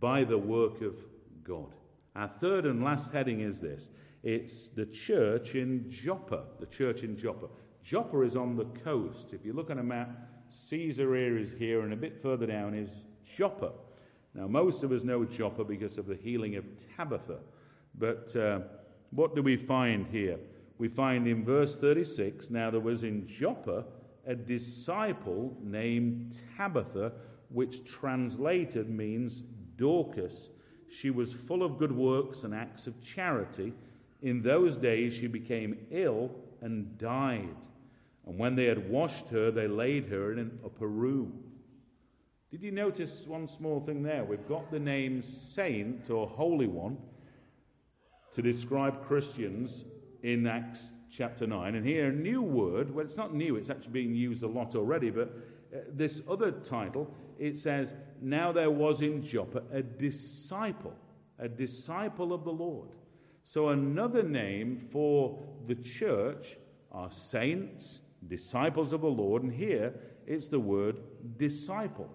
by 0.00 0.24
the 0.24 0.36
work 0.36 0.82
of 0.82 0.96
God. 1.44 1.72
Our 2.16 2.28
third 2.28 2.66
and 2.66 2.82
last 2.82 3.12
heading 3.12 3.40
is 3.40 3.60
this 3.60 3.88
it's 4.24 4.68
the 4.68 4.86
church 4.86 5.54
in 5.54 5.88
Joppa. 5.88 6.42
The 6.58 6.66
church 6.66 7.04
in 7.04 7.16
Joppa. 7.16 7.46
Joppa 7.84 8.22
is 8.22 8.34
on 8.34 8.56
the 8.56 8.64
coast. 8.64 9.32
If 9.32 9.44
you 9.44 9.52
look 9.52 9.70
on 9.70 9.78
a 9.78 9.84
map, 9.84 10.10
Caesarea 10.70 11.40
is 11.40 11.52
here, 11.52 11.82
and 11.82 11.92
a 11.92 11.96
bit 11.96 12.20
further 12.20 12.46
down 12.46 12.74
is 12.74 13.04
Joppa. 13.36 13.72
Now, 14.34 14.48
most 14.48 14.82
of 14.82 14.90
us 14.90 15.04
know 15.04 15.24
Joppa 15.24 15.64
because 15.64 15.96
of 15.96 16.06
the 16.06 16.16
healing 16.16 16.56
of 16.56 16.64
Tabitha. 16.96 17.38
But 17.96 18.34
uh, 18.34 18.60
what 19.10 19.36
do 19.36 19.42
we 19.42 19.56
find 19.56 20.06
here? 20.08 20.38
We 20.78 20.88
find 20.88 21.28
in 21.28 21.44
verse 21.44 21.76
36 21.76 22.50
now 22.50 22.70
there 22.70 22.80
was 22.80 23.04
in 23.04 23.28
Joppa 23.28 23.84
a 24.26 24.34
disciple 24.34 25.56
named 25.62 26.36
Tabitha, 26.56 27.12
which 27.50 27.84
translated 27.84 28.90
means 28.90 29.42
Dorcas. 29.76 30.48
she 30.90 31.10
was 31.10 31.32
full 31.32 31.62
of 31.62 31.78
good 31.78 31.92
works 31.92 32.42
and 32.42 32.54
acts 32.54 32.86
of 32.86 33.00
charity. 33.02 33.72
In 34.22 34.42
those 34.42 34.76
days 34.76 35.14
she 35.14 35.26
became 35.28 35.78
ill 35.90 36.30
and 36.60 36.98
died. 36.98 37.56
And 38.26 38.38
when 38.38 38.56
they 38.56 38.64
had 38.64 38.88
washed 38.88 39.28
her, 39.28 39.50
they 39.50 39.68
laid 39.68 40.06
her 40.06 40.32
in 40.32 40.38
an 40.38 40.58
upper 40.64 40.88
room. 40.88 41.43
Did 42.54 42.62
you 42.62 42.70
notice 42.70 43.26
one 43.26 43.48
small 43.48 43.80
thing 43.80 44.04
there? 44.04 44.22
We've 44.22 44.46
got 44.46 44.70
the 44.70 44.78
name 44.78 45.24
saint 45.24 46.08
or 46.08 46.28
holy 46.28 46.68
one 46.68 46.96
to 48.30 48.42
describe 48.42 49.04
Christians 49.04 49.84
in 50.22 50.46
Acts 50.46 50.78
chapter 51.10 51.48
9. 51.48 51.74
And 51.74 51.84
here, 51.84 52.10
a 52.10 52.12
new 52.12 52.42
word, 52.42 52.94
well, 52.94 53.04
it's 53.04 53.16
not 53.16 53.34
new, 53.34 53.56
it's 53.56 53.70
actually 53.70 53.90
being 53.90 54.14
used 54.14 54.44
a 54.44 54.46
lot 54.46 54.76
already, 54.76 55.10
but 55.10 55.36
uh, 55.74 55.78
this 55.88 56.22
other 56.30 56.52
title, 56.52 57.12
it 57.40 57.58
says, 57.58 57.96
Now 58.22 58.52
there 58.52 58.70
was 58.70 59.00
in 59.00 59.20
Joppa 59.20 59.64
a 59.72 59.82
disciple, 59.82 60.94
a 61.40 61.48
disciple 61.48 62.32
of 62.32 62.44
the 62.44 62.52
Lord. 62.52 62.90
So 63.42 63.70
another 63.70 64.22
name 64.22 64.78
for 64.92 65.42
the 65.66 65.74
church 65.74 66.56
are 66.92 67.10
saints, 67.10 68.00
disciples 68.28 68.92
of 68.92 69.00
the 69.00 69.08
Lord, 69.08 69.42
and 69.42 69.52
here 69.52 69.92
it's 70.24 70.46
the 70.46 70.60
word 70.60 70.98
disciple. 71.36 72.08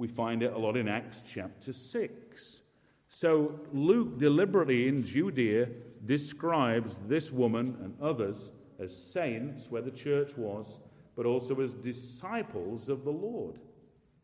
We 0.00 0.08
find 0.08 0.42
it 0.42 0.54
a 0.54 0.58
lot 0.58 0.78
in 0.78 0.88
Acts 0.88 1.22
chapter 1.30 1.74
6. 1.74 2.62
So 3.10 3.60
Luke 3.70 4.18
deliberately 4.18 4.88
in 4.88 5.04
Judea 5.04 5.68
describes 6.06 6.98
this 7.06 7.30
woman 7.30 7.76
and 7.82 7.94
others 8.00 8.50
as 8.78 8.96
saints, 8.96 9.70
where 9.70 9.82
the 9.82 9.90
church 9.90 10.38
was, 10.38 10.78
but 11.16 11.26
also 11.26 11.60
as 11.60 11.74
disciples 11.74 12.88
of 12.88 13.04
the 13.04 13.10
Lord. 13.10 13.58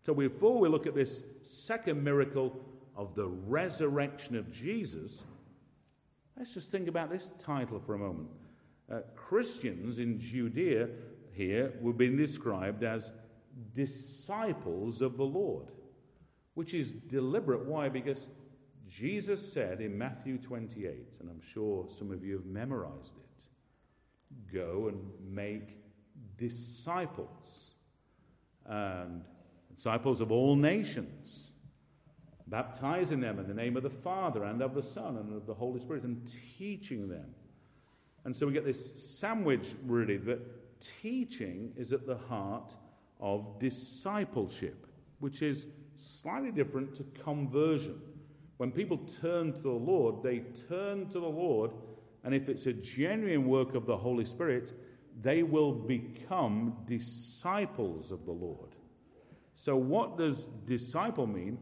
So 0.01 0.15
before 0.15 0.59
we 0.59 0.71
look 0.71 0.87
at 0.87 0.95
this 0.95 1.23
second 1.43 2.03
miracle 2.03 2.59
of 2.97 3.15
the 3.15 3.27
resurrection 3.27 4.35
of 4.35 4.51
Jesus, 4.51 5.25
let's 6.39 6.55
just 6.55 6.71
think 6.71 6.89
about 6.89 7.11
this 7.11 7.29
title 7.39 7.81
for 7.81 7.97
a 7.97 7.99
moment. 7.99 8.31
Uh, 8.91 9.01
Christians 9.15 9.99
in 9.99 10.19
Judea 10.19 10.89
here 11.33 11.75
were 11.83 11.93
being 11.93 12.17
described 12.17 12.83
as 12.83 13.13
disciples 13.75 15.03
of 15.03 15.17
the 15.17 15.25
Lord, 15.25 15.67
which 16.55 16.75
is 16.75 16.93
deliberate. 16.93 17.65
Why? 17.67 17.89
Because 17.89 18.29
Jesus 18.89 19.53
said 19.53 19.81
in 19.81 19.97
Matthew 19.97 20.39
28, 20.39 21.19
and 21.21 21.29
I'm 21.29 21.41
sure 21.41 21.87
some 21.89 22.13
of 22.13 22.25
you 22.25 22.35
have 22.35 22.47
memorized 22.47 23.17
it 23.17 23.23
go 24.53 24.89
and 24.89 25.01
make 25.35 25.79
disciples, 26.37 27.75
and 28.67 29.23
disciples 29.75 30.21
of 30.21 30.33
all 30.33 30.57
nations, 30.57 31.53
baptizing 32.47 33.21
them 33.21 33.39
in 33.39 33.47
the 33.47 33.55
name 33.55 33.77
of 33.77 33.83
the 33.83 33.91
Father 33.91 34.45
and 34.45 34.63
of 34.63 34.75
the 34.75 34.83
Son 34.83 35.17
and 35.17 35.35
of 35.35 35.47
the 35.47 35.55
Holy 35.55 35.81
Spirit, 35.81 36.05
and 36.05 36.31
teaching 36.59 37.09
them. 37.09 37.35
And 38.25 38.35
so 38.35 38.47
we 38.47 38.53
get 38.53 38.65
this 38.65 38.93
sandwich, 39.19 39.75
really, 39.85 40.17
that 40.19 40.81
teaching 40.81 41.73
is 41.77 41.93
at 41.93 42.07
the 42.07 42.17
heart 42.17 42.77
of 43.21 43.59
discipleship, 43.59 44.87
which 45.21 45.43
is 45.43 45.67
slightly 45.97 46.51
different 46.51 46.95
to 46.97 47.05
conversion. 47.23 48.01
When 48.59 48.71
people 48.71 48.99
turn 49.21 49.53
to 49.53 49.63
the 49.63 49.71
Lord, 49.71 50.23
they 50.23 50.41
turn 50.69 51.09
to 51.09 51.21
the 51.21 51.29
Lord, 51.29 51.73
and 52.25 52.35
if 52.35 52.49
it's 52.49 52.67
a 52.67 52.73
genuine 52.73 53.47
work 53.47 53.75
of 53.75 53.87
the 53.87 53.97
Holy 53.97 54.25
Spirit, 54.25 54.73
they 55.23 55.43
will 55.43 55.73
become 55.73 56.77
disciples 56.87 58.13
of 58.13 58.25
the 58.27 58.33
Lord. 58.33 58.75
So, 59.55 59.77
what 59.77 60.19
does 60.19 60.47
disciple 60.67 61.27
mean? 61.27 61.59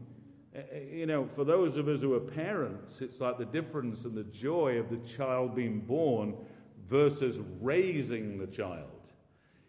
Eh, 0.53 0.61
eh, 0.71 0.79
you 0.91 1.05
know, 1.05 1.25
for 1.25 1.43
those 1.43 1.77
of 1.77 1.87
us 1.87 2.01
who 2.01 2.13
are 2.13 2.19
parents, 2.19 3.01
it's 3.01 3.21
like 3.21 3.37
the 3.37 3.45
difference 3.45 4.05
and 4.05 4.15
the 4.15 4.23
joy 4.25 4.77
of 4.77 4.89
the 4.89 4.97
child 4.97 5.55
being 5.55 5.79
born 5.79 6.35
versus 6.87 7.39
raising 7.61 8.37
the 8.37 8.47
child. 8.47 8.94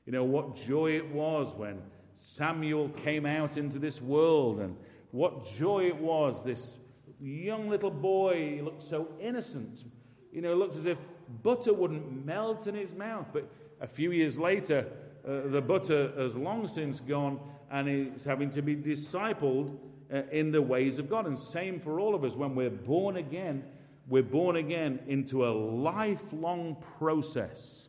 You 0.07 0.13
know, 0.13 0.25
what 0.25 0.55
joy 0.55 0.93
it 0.93 1.11
was 1.11 1.55
when 1.57 1.83
Samuel 2.15 2.89
came 2.91 3.27
out 3.27 3.57
into 3.57 3.79
this 3.79 4.01
world, 4.01 4.61
and 4.61 4.77
what 5.11 5.45
joy 5.57 5.87
it 5.87 5.97
was, 5.97 6.45
this 6.45 6.77
young 7.21 7.69
little 7.69 7.91
boy, 7.91 8.61
looked 8.63 8.83
so 8.83 9.09
innocent. 9.21 9.85
You 10.33 10.43
know, 10.43 10.55
looked 10.55 10.77
as 10.77 10.87
if 10.87 10.99
butter 11.43 11.73
wouldn't 11.73 12.25
melt 12.25 12.69
in 12.69 12.75
his 12.75 12.95
mouth. 12.95 13.27
But 13.33 13.51
a 13.81 13.87
few 13.89 14.13
years 14.13 14.39
later, 14.39 14.87
uh, 15.27 15.49
the 15.49 15.61
butter 15.61 16.13
has 16.17 16.37
long 16.37 16.69
since 16.69 17.01
gone, 17.01 17.41
and 17.71 17.89
he's 17.89 18.25
having 18.25 18.51
to 18.51 18.63
be 18.63 18.77
discipled 18.77 19.77
uh, 20.13 20.23
in 20.31 20.53
the 20.53 20.63
ways 20.63 21.01
of 21.01 21.11
God. 21.11 21.27
And 21.27 21.37
same 21.37 21.81
for 21.81 21.99
all 21.99 22.15
of 22.15 22.23
us. 22.23 22.37
When 22.37 22.55
we're 22.55 22.71
born 22.71 23.17
again, 23.17 23.65
we're 24.09 24.23
born 24.23 24.55
again 24.55 25.01
into 25.09 25.45
a 25.45 25.51
lifelong 25.51 26.77
process 26.99 27.89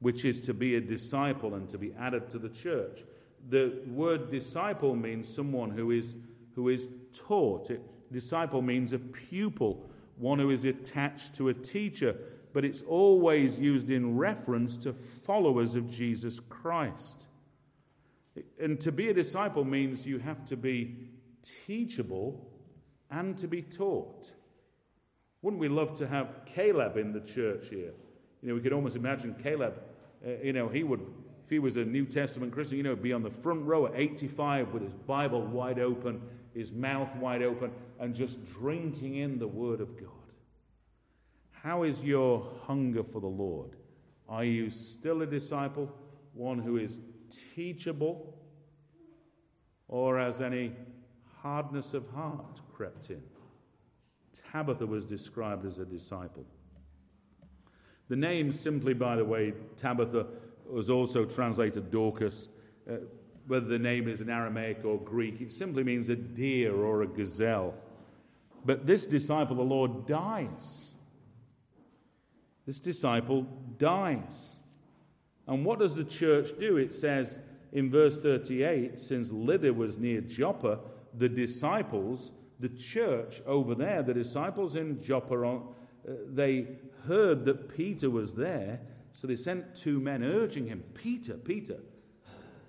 which 0.00 0.24
is 0.24 0.40
to 0.40 0.54
be 0.54 0.76
a 0.76 0.80
disciple 0.80 1.54
and 1.54 1.68
to 1.70 1.78
be 1.78 1.92
added 1.98 2.28
to 2.30 2.38
the 2.38 2.48
church. 2.48 3.04
The 3.48 3.80
word 3.88 4.30
disciple 4.30 4.94
means 4.94 5.28
someone 5.32 5.70
who 5.70 5.90
is, 5.90 6.14
who 6.54 6.68
is 6.68 6.88
taught. 7.12 7.70
It, 7.70 7.80
disciple 8.12 8.62
means 8.62 8.92
a 8.92 8.98
pupil, 8.98 9.88
one 10.18 10.38
who 10.38 10.50
is 10.50 10.64
attached 10.64 11.34
to 11.34 11.48
a 11.48 11.54
teacher, 11.54 12.16
but 12.52 12.64
it's 12.64 12.82
always 12.82 13.58
used 13.60 13.90
in 13.90 14.16
reference 14.16 14.76
to 14.78 14.92
followers 14.92 15.74
of 15.74 15.90
Jesus 15.90 16.40
Christ. 16.40 17.26
And 18.60 18.80
to 18.80 18.92
be 18.92 19.08
a 19.08 19.14
disciple 19.14 19.64
means 19.64 20.06
you 20.06 20.18
have 20.18 20.44
to 20.46 20.56
be 20.56 21.08
teachable 21.66 22.46
and 23.10 23.36
to 23.38 23.46
be 23.46 23.62
taught. 23.62 24.32
Wouldn't 25.42 25.60
we 25.60 25.68
love 25.68 25.94
to 25.98 26.06
have 26.06 26.44
Caleb 26.44 26.96
in 26.96 27.12
the 27.12 27.20
church 27.20 27.68
here? 27.68 27.92
You 28.46 28.52
know, 28.52 28.56
we 28.58 28.62
could 28.62 28.72
almost 28.72 28.94
imagine 28.94 29.34
Caleb, 29.42 29.82
uh, 30.24 30.30
you 30.40 30.52
know, 30.52 30.68
he 30.68 30.84
would, 30.84 31.00
if 31.00 31.50
he 31.50 31.58
was 31.58 31.76
a 31.76 31.84
New 31.84 32.06
Testament 32.06 32.52
Christian, 32.52 32.76
you 32.76 32.84
know, 32.84 32.94
be 32.94 33.12
on 33.12 33.24
the 33.24 33.30
front 33.30 33.64
row 33.64 33.86
at 33.86 33.96
85 33.96 34.72
with 34.72 34.84
his 34.84 34.92
Bible 34.92 35.42
wide 35.42 35.80
open, 35.80 36.22
his 36.54 36.70
mouth 36.70 37.12
wide 37.16 37.42
open, 37.42 37.72
and 37.98 38.14
just 38.14 38.38
drinking 38.52 39.16
in 39.16 39.40
the 39.40 39.48
Word 39.48 39.80
of 39.80 40.00
God. 40.00 40.10
How 41.50 41.82
is 41.82 42.04
your 42.04 42.48
hunger 42.62 43.02
for 43.02 43.20
the 43.20 43.26
Lord? 43.26 43.70
Are 44.28 44.44
you 44.44 44.70
still 44.70 45.22
a 45.22 45.26
disciple, 45.26 45.92
one 46.32 46.60
who 46.60 46.76
is 46.76 47.00
teachable, 47.56 48.32
or 49.88 50.20
has 50.20 50.40
any 50.40 50.70
hardness 51.42 51.94
of 51.94 52.08
heart 52.10 52.60
crept 52.72 53.10
in? 53.10 53.24
Tabitha 54.52 54.86
was 54.86 55.04
described 55.04 55.66
as 55.66 55.80
a 55.80 55.84
disciple. 55.84 56.46
The 58.08 58.16
name, 58.16 58.52
simply 58.52 58.94
by 58.94 59.16
the 59.16 59.24
way, 59.24 59.52
Tabitha 59.76 60.26
was 60.68 60.90
also 60.90 61.24
translated 61.24 61.90
Dorcas. 61.90 62.48
Uh, 62.88 62.96
whether 63.46 63.66
the 63.66 63.78
name 63.78 64.08
is 64.08 64.20
in 64.20 64.28
Aramaic 64.28 64.84
or 64.84 64.98
Greek, 64.98 65.40
it 65.40 65.52
simply 65.52 65.84
means 65.84 66.08
a 66.08 66.16
deer 66.16 66.74
or 66.74 67.02
a 67.02 67.06
gazelle. 67.06 67.74
But 68.64 68.86
this 68.86 69.06
disciple, 69.06 69.56
the 69.56 69.62
Lord, 69.62 70.06
dies. 70.06 70.90
This 72.66 72.80
disciple 72.80 73.46
dies. 73.78 74.56
And 75.46 75.64
what 75.64 75.78
does 75.78 75.94
the 75.94 76.04
church 76.04 76.58
do? 76.58 76.76
It 76.76 76.92
says 76.92 77.38
in 77.72 77.90
verse 77.90 78.18
38 78.18 78.98
since 78.98 79.30
Lydda 79.30 79.72
was 79.72 79.96
near 79.96 80.20
Joppa, 80.20 80.80
the 81.16 81.28
disciples, 81.28 82.32
the 82.58 82.68
church 82.68 83.40
over 83.46 83.74
there, 83.76 84.02
the 84.02 84.14
disciples 84.14 84.74
in 84.74 85.00
Joppa, 85.00 85.60
Uh, 86.08 86.12
they 86.32 86.66
heard 87.06 87.44
that 87.44 87.74
Peter 87.76 88.10
was 88.10 88.32
there, 88.32 88.80
so 89.12 89.26
they 89.26 89.36
sent 89.36 89.74
two 89.74 90.00
men 90.00 90.22
urging 90.22 90.66
him, 90.66 90.82
Peter, 90.94 91.34
Peter. 91.34 91.78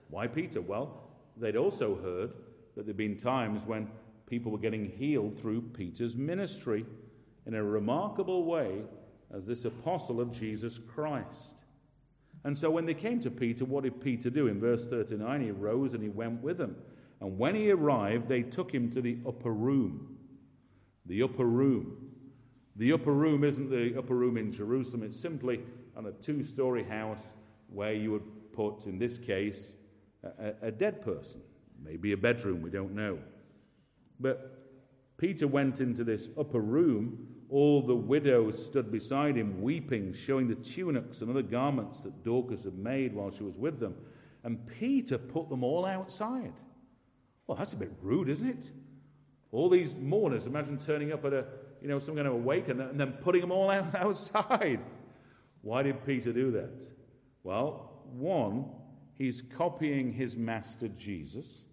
Why 0.10 0.28
Peter? 0.28 0.62
Well, 0.62 1.10
they'd 1.36 1.58
also 1.58 1.96
heard 1.96 2.32
that 2.76 2.86
there'd 2.86 2.98
been 2.98 3.18
times 3.18 3.62
when 3.66 3.90
people 4.28 4.52
were 4.52 4.58
getting 4.58 4.92
healed 4.98 5.40
through 5.40 5.62
Peter's 5.62 6.16
ministry 6.16 6.86
in 7.46 7.54
a 7.54 7.64
remarkable 7.64 8.46
way 8.46 8.82
as 9.34 9.46
this 9.46 9.66
apostle 9.66 10.22
of 10.22 10.32
Jesus 10.32 10.80
Christ. 10.88 11.64
And 12.44 12.58
so 12.58 12.70
when 12.70 12.86
they 12.86 12.94
came 12.94 13.20
to 13.22 13.32
Peter, 13.32 13.66
what 13.66 13.84
did 13.84 14.00
Peter 14.00 14.30
do? 14.30 14.48
In 14.48 14.60
verse 14.60 14.88
39, 14.88 15.42
he 15.42 15.52
rose 15.52 15.94
and 15.94 16.04
he 16.04 16.10
went 16.10 16.42
with 16.42 16.58
them. 16.58 16.78
And 17.20 17.38
when 17.38 17.56
he 17.56 17.72
arrived, 17.72 18.30
they 18.30 18.44
took 18.44 18.72
him 18.72 18.90
to 18.92 19.02
the 19.02 19.18
upper 19.28 19.52
room. 19.52 20.18
The 21.06 21.24
upper 21.24 21.46
room. 21.46 22.07
The 22.78 22.94
upper 22.94 23.14
room 23.14 23.44
isn't 23.44 23.70
the 23.70 23.98
upper 23.98 24.16
room 24.16 24.38
in 24.38 24.52
Jerusalem, 24.52 25.04
it's 25.04 25.20
simply 25.20 25.62
on 25.96 26.06
a 26.06 26.12
two 26.12 26.44
story 26.44 26.84
house 26.84 27.34
where 27.70 27.94
you 27.94 28.12
would 28.12 28.54
put, 28.54 28.86
in 28.86 29.00
this 29.00 29.18
case, 29.18 29.74
a, 30.24 30.54
a, 30.62 30.72
dead 30.72 31.02
person. 31.02 31.42
Maybe 31.84 32.12
a 32.12 32.18
bedroom, 32.18 32.62
we 32.62 32.70
don't 32.70 32.94
know. 32.94 33.18
But 34.20 34.58
Peter 35.18 35.48
went 35.48 35.80
into 35.80 36.04
this 36.04 36.30
upper 36.40 36.60
room. 36.60 37.28
All 37.50 37.82
the 37.82 37.96
widows 37.96 38.64
stood 38.64 38.92
beside 38.92 39.36
him, 39.36 39.62
weeping, 39.62 40.14
showing 40.14 40.48
the 40.48 40.56
tunics 40.56 41.22
and 41.22 41.30
other 41.30 41.42
garments 41.42 42.02
that 42.02 42.24
Dorcas 42.24 42.64
had 42.64 42.78
made 42.78 43.14
while 43.14 43.32
she 43.32 43.44
was 43.44 43.58
with 43.58 43.80
them. 43.80 43.96
And 44.44 44.66
Peter 44.80 45.18
put 45.18 45.50
them 45.50 45.64
all 45.64 45.86
outside. 45.86 46.54
Well, 47.48 47.58
that's 47.58 47.74
a 47.74 47.78
bit 47.78 47.92
rude, 48.02 48.30
isn't 48.30 48.48
it? 48.48 48.72
All 49.52 49.70
these 49.70 49.96
mourners, 49.96 50.46
imagine 50.46 50.78
turning 50.78 51.14
up 51.14 51.26
at 51.26 51.34
a, 51.34 51.46
you 51.82 51.88
know, 51.88 52.00
some 52.00 52.16
kind 52.16 52.28
of 52.28 52.34
awaken 52.34 52.82
and, 52.82 53.00
then 53.00 53.14
putting 53.14 53.42
them 53.42 53.52
all 53.52 53.70
out, 53.70 53.94
outside. 53.96 54.80
Why 55.62 55.84
did 55.84 56.06
Peter 56.06 56.32
do 56.32 56.52
that? 56.52 56.84
Well, 57.44 57.92
one, 58.14 58.66
he's 59.14 59.42
copying 59.42 60.14
his 60.14 60.36
master 60.36 60.88
Jesus. 60.88 61.64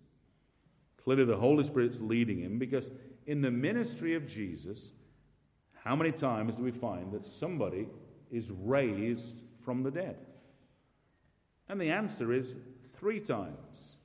Clearly, 1.03 1.25
the 1.25 1.37
Holy 1.37 1.65
Spirit's 1.65 2.01
leading 2.01 2.41
him 2.41 2.59
because 2.59 2.91
in 3.27 3.41
the 3.41 3.51
ministry 3.51 4.15
of 4.15 4.27
Jesus, 4.27 4.93
how 5.85 5.95
many 5.95 6.13
times 6.13 6.57
do 6.57 6.63
we 6.63 6.71
find 6.71 7.13
that 7.13 7.27
somebody 7.27 7.87
is 8.31 8.51
raised 8.51 9.43
from 9.65 9.83
the 9.83 9.91
dead? 9.91 10.17
And 11.69 11.81
the 11.81 11.91
answer 11.91 12.33
is 12.33 12.55
three 12.95 13.21
times. 13.21 13.99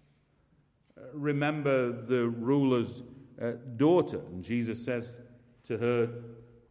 Uh, 0.97 1.03
remember 1.13 1.91
the 1.91 2.27
ruler's 2.27 3.03
uh, 3.41 3.51
daughter, 3.77 4.19
and 4.31 4.43
Jesus 4.43 4.83
says 4.83 5.17
to 5.69 5.77
her, 5.77 6.09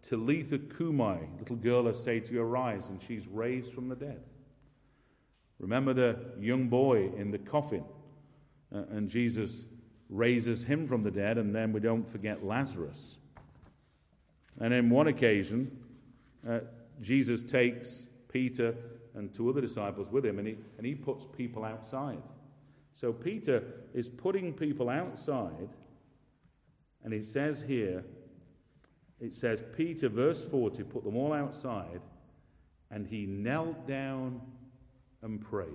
Talitha 0.02 0.58
Cumi, 0.58 1.20
little 1.38 1.56
girl, 1.56 1.88
I 1.88 1.92
say 1.92 2.18
to 2.18 2.32
you, 2.32 2.42
arise, 2.42 2.88
and 2.88 3.00
she's 3.00 3.28
raised 3.28 3.72
from 3.72 3.88
the 3.88 3.94
dead. 3.94 4.20
Remember 5.60 5.94
the 5.94 6.18
young 6.40 6.68
boy 6.68 7.10
in 7.16 7.30
the 7.30 7.38
coffin, 7.38 7.84
uh, 8.74 8.82
and 8.90 9.08
Jesus 9.08 9.66
raises 10.08 10.64
him 10.64 10.88
from 10.88 11.04
the 11.04 11.12
dead, 11.12 11.38
and 11.38 11.54
then 11.54 11.72
we 11.72 11.78
don't 11.78 12.08
forget 12.08 12.44
Lazarus. 12.44 13.18
And 14.60 14.74
in 14.74 14.90
one 14.90 15.06
occasion, 15.06 15.70
uh, 16.48 16.60
Jesus 17.00 17.42
takes 17.42 18.06
Peter 18.32 18.74
and 19.14 19.32
two 19.32 19.48
other 19.48 19.60
disciples 19.60 20.08
with 20.10 20.26
him, 20.26 20.40
and 20.40 20.48
he, 20.48 20.56
and 20.76 20.84
he 20.84 20.96
puts 20.96 21.24
people 21.24 21.64
outside. 21.64 22.22
So 22.96 23.12
Peter 23.12 23.62
is 23.94 24.08
putting 24.08 24.52
people 24.52 24.88
outside, 24.88 25.68
and 27.04 27.12
he 27.12 27.22
says 27.22 27.64
here, 27.66 28.04
it 29.20 29.34
says, 29.34 29.62
Peter, 29.76 30.08
verse 30.08 30.44
40, 30.44 30.84
put 30.84 31.04
them 31.04 31.16
all 31.16 31.32
outside, 31.32 32.00
and 32.90 33.06
he 33.06 33.26
knelt 33.26 33.86
down 33.86 34.40
and 35.22 35.40
prayed. 35.40 35.66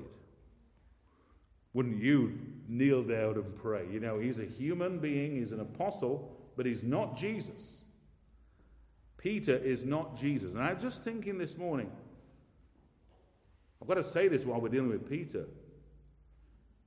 Wouldn't 1.74 2.02
you 2.02 2.40
kneel 2.68 3.04
down 3.04 3.36
and 3.36 3.56
pray? 3.56 3.86
You 3.92 4.00
know, 4.00 4.20
he's 4.20 4.40
a 4.40 4.46
human 4.46 5.00
being, 5.00 5.36
he's 5.36 5.52
an 5.52 5.60
apostle, 5.60 6.32
but 6.56 6.66
he's 6.66 6.84
not 6.84 7.18
Jesus. 7.18 7.84
Peter 9.18 9.56
is 9.56 9.84
not 9.84 10.18
Jesus. 10.18 10.54
And 10.54 10.64
I'm 10.64 10.80
just 10.80 11.04
thinking 11.04 11.38
this 11.38 11.58
morning, 11.58 11.92
I've 13.82 13.88
got 13.88 13.96
to 13.96 14.04
say 14.04 14.28
this 14.28 14.46
while 14.46 14.62
we're 14.62 14.70
dealing 14.70 14.90
with 14.90 15.10
Peter, 15.10 15.46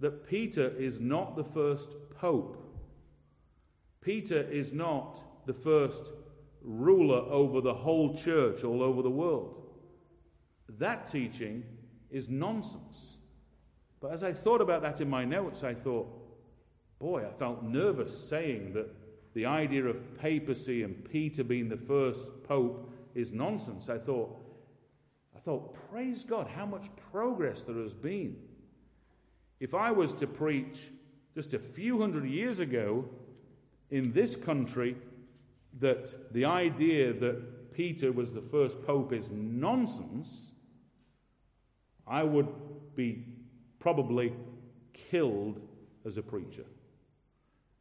that 0.01 0.29
Peter 0.29 0.69
is 0.79 1.01
not 1.01 1.37
the 1.37 1.45
first 1.45 1.88
pope. 2.19 2.62
Peter 4.01 4.40
is 4.40 4.73
not 4.73 5.47
the 5.47 5.55
first 5.55 6.12
ruler 6.66 7.20
over 7.31 7.61
the 7.61 7.72
whole 7.72 8.14
church 8.14 8.64
all 8.64 8.83
over 8.83 9.00
the 9.00 9.11
world. 9.11 9.62
That 10.68 11.07
teaching 11.07 11.62
is 12.11 12.29
nonsense. 12.29 13.18
But 14.00 14.12
as 14.12 14.22
I 14.22 14.33
thought 14.33 14.61
about 14.61 14.83
that 14.83 15.00
in 15.00 15.09
my 15.09 15.24
notes, 15.24 15.62
I 15.62 15.74
thought, 15.74 16.09
boy, 16.98 17.24
I 17.24 17.33
felt 17.33 17.62
nervous 17.62 18.29
saying 18.29 18.72
that 18.74 18.88
the 19.35 19.46
idea 19.46 19.85
of 19.85 20.18
papacy 20.18 20.83
and 20.83 21.05
Peter 21.09 21.44
being 21.44 21.68
the 21.68 21.76
first 21.76 22.29
pope 22.44 22.92
is 23.14 23.33
nonsense. 23.33 23.88
I 23.88 23.98
thought, 23.98 24.37
I 25.35 25.38
thought, 25.38 25.74
praise 25.90 26.24
God, 26.24 26.48
how 26.48 26.66
much 26.66 26.88
progress 27.12 27.62
there 27.62 27.76
has 27.76 27.94
been. 27.94 28.37
If 29.61 29.74
I 29.74 29.90
was 29.90 30.12
to 30.14 30.26
preach 30.26 30.90
just 31.35 31.55
a 31.55 31.59
few 31.59 32.00
hundred 32.00 32.24
years 32.24 32.61
ago 32.61 33.05
in 33.90 34.12
this 34.12 34.37
country 34.37 34.96
that 35.80 36.32
the 36.32 36.44
idea 36.44 37.12
that 37.12 37.72
Peter 37.74 38.12
was 38.12 38.32
the 38.32 38.40
first 38.40 38.82
pope 38.82 39.12
is 39.12 39.30
nonsense, 39.30 40.52
I 42.06 42.22
would 42.22 42.48
be 42.94 43.24
probably 43.78 44.32
killed 45.10 45.60
as 46.04 46.16
a 46.16 46.22
preacher. 46.22 46.64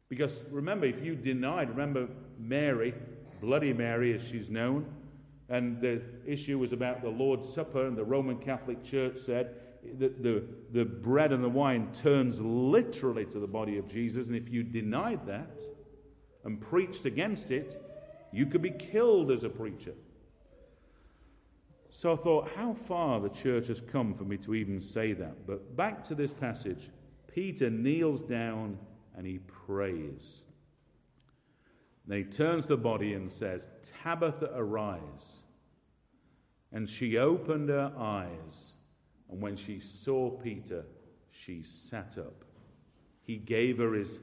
Because 0.08 0.42
remember, 0.50 0.86
if 0.86 1.02
you 1.02 1.16
denied, 1.16 1.70
remember 1.70 2.08
Mary, 2.38 2.94
Bloody 3.40 3.72
Mary 3.72 4.14
as 4.14 4.22
she's 4.22 4.50
known, 4.50 4.86
and 5.48 5.80
the 5.80 6.02
issue 6.26 6.58
was 6.58 6.72
about 6.72 7.02
the 7.02 7.08
Lord's 7.08 7.52
Supper, 7.52 7.86
and 7.86 7.96
the 7.96 8.04
Roman 8.04 8.38
Catholic 8.38 8.84
Church 8.84 9.18
said 9.18 9.54
that 9.98 10.22
the, 10.22 10.44
the 10.72 10.84
bread 10.84 11.32
and 11.32 11.42
the 11.42 11.48
wine 11.48 11.92
turns 11.92 12.40
literally 12.40 13.24
to 13.26 13.38
the 13.38 13.46
body 13.46 13.78
of 13.78 13.88
Jesus, 13.88 14.26
and 14.26 14.36
if 14.36 14.48
you 14.48 14.62
denied 14.62 15.26
that 15.26 15.62
and 16.44 16.60
preached 16.60 17.04
against 17.04 17.50
it, 17.50 17.80
you 18.36 18.44
could 18.44 18.60
be 18.60 18.70
killed 18.70 19.30
as 19.30 19.44
a 19.44 19.48
preacher. 19.48 19.94
So 21.88 22.12
I 22.12 22.16
thought, 22.16 22.50
how 22.54 22.74
far 22.74 23.18
the 23.18 23.30
church 23.30 23.68
has 23.68 23.80
come 23.80 24.12
for 24.12 24.24
me 24.24 24.36
to 24.38 24.54
even 24.54 24.78
say 24.78 25.14
that. 25.14 25.46
But 25.46 25.74
back 25.74 26.04
to 26.04 26.14
this 26.14 26.32
passage 26.32 26.90
Peter 27.32 27.70
kneels 27.70 28.20
down 28.20 28.76
and 29.16 29.26
he 29.26 29.38
prays. 29.38 30.42
Then 32.06 32.18
he 32.18 32.24
turns 32.24 32.66
the 32.66 32.76
body 32.76 33.14
and 33.14 33.32
says, 33.32 33.68
Tabitha, 34.02 34.50
arise. 34.54 35.40
And 36.72 36.86
she 36.88 37.16
opened 37.16 37.70
her 37.70 37.92
eyes, 37.96 38.74
and 39.30 39.40
when 39.40 39.56
she 39.56 39.80
saw 39.80 40.30
Peter, 40.30 40.84
she 41.30 41.62
sat 41.62 42.18
up. 42.18 42.44
He 43.22 43.36
gave 43.36 43.78
her 43.78 43.94
his 43.94 44.20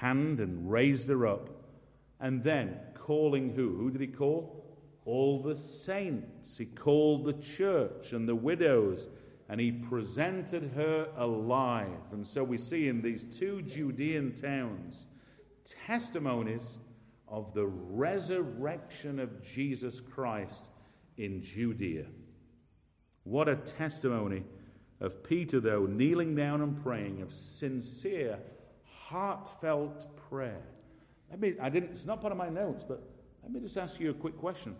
hand 0.00 0.40
and 0.40 0.70
raised 0.70 1.08
her 1.08 1.26
up. 1.26 1.59
And 2.20 2.44
then, 2.44 2.78
calling 2.94 3.50
who? 3.50 3.76
Who 3.76 3.90
did 3.90 4.00
he 4.00 4.06
call? 4.06 4.60
all 5.04 5.42
the 5.42 5.56
saints. 5.56 6.58
He 6.58 6.66
called 6.66 7.24
the 7.24 7.32
church 7.34 8.12
and 8.12 8.28
the 8.28 8.34
widows 8.34 9.08
and 9.48 9.60
he 9.60 9.72
presented 9.72 10.70
her 10.76 11.08
alive. 11.16 12.12
And 12.12 12.24
so 12.24 12.44
we 12.44 12.56
see 12.56 12.86
in 12.86 13.02
these 13.02 13.24
two 13.24 13.62
Judean 13.62 14.34
towns 14.34 15.06
testimonies 15.86 16.78
of 17.26 17.52
the 17.54 17.66
resurrection 17.66 19.18
of 19.18 19.42
Jesus 19.42 20.00
Christ 20.00 20.68
in 21.16 21.42
Judea. 21.42 22.06
What 23.24 23.48
a 23.48 23.56
testimony 23.56 24.44
of 25.00 25.24
Peter, 25.24 25.58
though, 25.58 25.86
kneeling 25.86 26.34
down 26.34 26.60
and 26.60 26.80
praying, 26.82 27.20
of 27.20 27.32
sincere, 27.32 28.38
heartfelt 28.84 30.16
prayer. 30.28 30.62
Let 31.30 31.40
me, 31.40 31.54
I 31.60 31.68
didn't, 31.68 31.92
it's 31.92 32.04
not 32.04 32.20
part 32.20 32.32
of 32.32 32.38
my 32.38 32.48
notes, 32.48 32.84
but 32.86 33.02
let 33.42 33.52
me 33.52 33.60
just 33.60 33.76
ask 33.76 34.00
you 34.00 34.10
a 34.10 34.14
quick 34.14 34.36
question. 34.36 34.74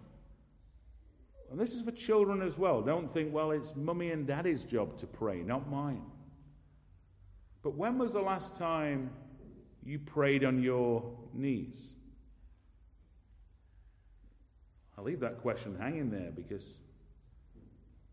And 1.51 1.59
this 1.59 1.73
is 1.73 1.83
for 1.83 1.93
children 1.93 2.43
as 2.43 2.59
well. 2.59 2.83
Don't 2.83 3.13
think, 3.13 3.33
well, 3.33 3.51
it's 3.53 3.75
mummy 3.77 4.11
and 4.11 4.27
daddy's 4.27 4.65
job 4.65 4.99
to 4.99 5.07
pray, 5.07 5.43
not 5.43 5.69
mine. 5.69 6.03
But 7.63 7.75
when 7.75 7.99
was 7.99 8.13
the 8.13 8.21
last 8.21 8.57
time 8.57 9.11
you 9.85 9.99
prayed 9.99 10.45
on 10.45 10.63
your 10.63 11.17
knees? 11.35 11.95
I'll 14.97 15.05
leave 15.05 15.21
that 15.21 15.41
question 15.41 15.77
hanging 15.79 16.11
there 16.11 16.31
because 16.35 16.79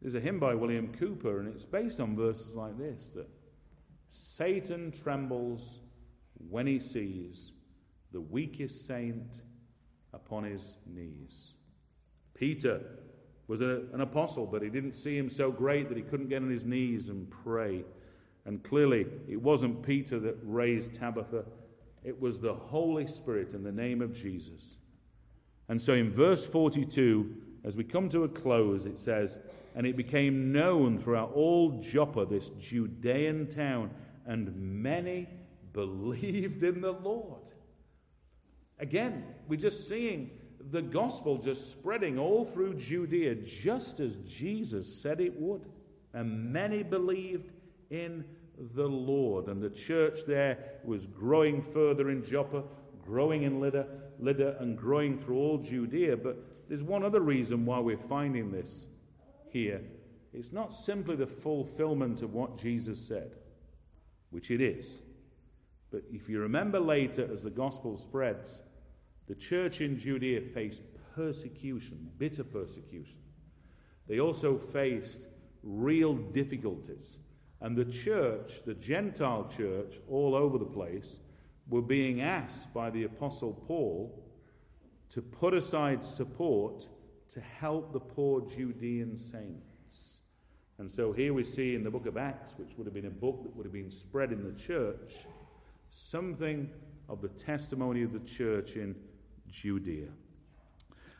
there's 0.02 0.16
a 0.16 0.20
hymn 0.20 0.40
by 0.40 0.54
William 0.54 0.94
Cowper, 0.94 1.40
and 1.40 1.48
it's 1.48 1.66
based 1.66 2.00
on 2.00 2.16
verses 2.16 2.56
like 2.56 2.78
this 2.78 3.12
that 3.16 3.28
Satan 4.10 4.92
trembles 4.92 5.80
when 6.50 6.68
he 6.68 6.80
sees 6.80 7.52
the 8.12 8.22
weakest 8.22 8.86
saint 8.86 9.42
upon 10.14 10.44
his 10.44 10.78
knees. 10.86 11.54
Peter 12.34 12.82
was 13.48 13.62
a, 13.62 13.82
an 13.94 14.02
apostle, 14.02 14.46
but 14.46 14.62
he 14.62 14.70
didn't 14.70 14.96
see 14.96 15.18
him 15.18 15.30
so 15.30 15.52
great 15.52 15.88
that 15.90 15.98
he 15.98 16.04
couldn't 16.04 16.28
get 16.28 16.42
on 16.42 16.50
his 16.50 16.66
knees 16.66 17.10
and 17.10 17.30
pray. 17.30 17.84
And 18.46 18.64
clearly, 18.64 19.06
it 19.28 19.42
wasn't 19.42 19.82
Peter 19.84 20.20
that 20.20 20.38
raised 20.44 20.94
Tabitha, 20.94 21.46
it 22.04 22.20
was 22.22 22.40
the 22.40 22.54
Holy 22.54 23.08
Spirit 23.08 23.54
in 23.54 23.64
the 23.64 23.72
name 23.72 24.02
of 24.02 24.14
Jesus. 24.14 24.78
And 25.68 25.82
so 25.82 25.94
in 25.94 26.12
verse 26.12 26.46
42, 26.46 27.36
as 27.66 27.76
we 27.76 27.84
come 27.84 28.08
to 28.10 28.24
a 28.24 28.30
close, 28.30 28.86
it 28.86 28.98
says, 28.98 29.40
And 29.76 29.86
it 29.86 29.98
became 29.98 30.54
known 30.54 31.00
throughout 31.00 31.34
all 31.34 31.82
Joppa, 31.82 32.26
this 32.26 32.52
Judean 32.60 33.48
town, 33.48 33.90
and 34.26 34.56
many 34.56 35.28
believed 35.74 36.64
in 36.64 36.82
the 36.82 36.94
Lord. 36.94 37.42
Again, 38.80 39.24
we're 39.48 39.60
just 39.60 39.88
seeing 39.88 40.32
the 40.72 40.82
gospel 40.82 41.38
just 41.38 41.72
spreading 41.72 42.20
all 42.20 42.46
through 42.46 42.76
Judea, 42.76 43.36
just 43.36 44.00
as 44.00 44.16
Jesus 44.18 45.02
said 45.02 45.22
it 45.22 45.40
would. 45.40 45.66
And 46.14 46.52
many 46.52 46.84
believed 46.84 47.52
in 47.90 48.26
the 48.76 48.88
Lord. 48.88 49.48
And 49.48 49.62
the 49.62 49.70
church 49.70 50.22
there 50.26 50.58
was 50.84 51.06
growing 51.06 51.62
further 51.62 52.10
in 52.10 52.24
Joppa, 52.24 52.64
growing 53.04 53.44
in 53.44 53.60
Lydda, 53.60 53.88
Lydda 54.20 54.58
and 54.60 54.78
growing 54.78 55.18
through 55.18 55.38
all 55.38 55.58
Judea. 55.58 56.18
But 56.18 56.38
there's 56.68 56.84
one 56.84 57.04
other 57.04 57.22
reason 57.22 57.66
why 57.66 57.80
we're 57.80 57.98
finding 57.98 58.52
this 58.52 58.88
here. 59.50 59.82
It's 60.34 60.52
not 60.52 60.74
simply 60.74 61.16
the 61.16 61.28
fulfillment 61.28 62.22
of 62.22 62.34
what 62.34 62.58
Jesus 62.58 63.00
said, 63.00 63.36
which 64.30 64.52
it 64.52 64.62
is, 64.62 65.02
But 65.92 66.04
if 66.12 66.28
you 66.28 66.40
remember 66.40 66.80
later, 66.80 67.28
as 67.32 67.44
the 67.44 67.50
gospel 67.50 67.98
spreads, 67.98 68.60
the 69.28 69.36
church 69.36 69.82
in 69.82 69.98
Judea 70.00 70.42
faced 70.54 70.84
persecution, 71.16 72.10
bitter 72.18 72.44
persecution. 72.44 73.18
They 74.08 74.20
also 74.20 74.58
faced 74.58 75.28
real 75.64 76.14
difficulties. 76.14 77.20
And 77.60 77.76
the 77.76 77.86
church, 77.86 78.62
the 78.66 78.76
Gentile 78.76 79.52
church, 79.56 79.96
all 80.08 80.36
over 80.36 80.58
the 80.58 80.66
place, 80.66 81.20
were 81.70 81.82
being 81.82 82.22
asked 82.22 82.74
by 82.74 82.90
the 82.90 83.04
Apostle 83.04 83.54
Paul 83.68 84.24
to 85.10 85.22
put 85.22 85.54
aside 85.54 86.04
support 86.06 86.88
to 87.30 87.42
help 87.42 87.92
the 87.92 88.00
poor 88.00 88.42
Judean 88.42 89.18
saints. 89.18 90.22
And 90.78 90.90
so 90.90 91.12
here 91.12 91.34
we 91.34 91.44
see 91.44 91.76
in 91.76 91.84
the 91.84 91.90
book 91.90 92.06
of 92.06 92.18
Acts, 92.18 92.52
which 92.58 92.78
would 92.78 92.86
have 92.86 92.94
been 92.94 93.08
a 93.08 93.10
book 93.10 93.44
that 93.44 93.56
would 93.56 93.66
have 93.66 93.74
been 93.74 93.92
spread 93.92 94.32
in 94.32 94.44
the 94.44 94.58
church, 94.58 95.14
something 95.90 96.70
of 97.10 97.22
the 97.22 97.30
testimony 97.30 98.04
of 98.04 98.14
the 98.14 98.20
church 98.20 98.76
in 98.76 98.96
Judea. 99.50 100.10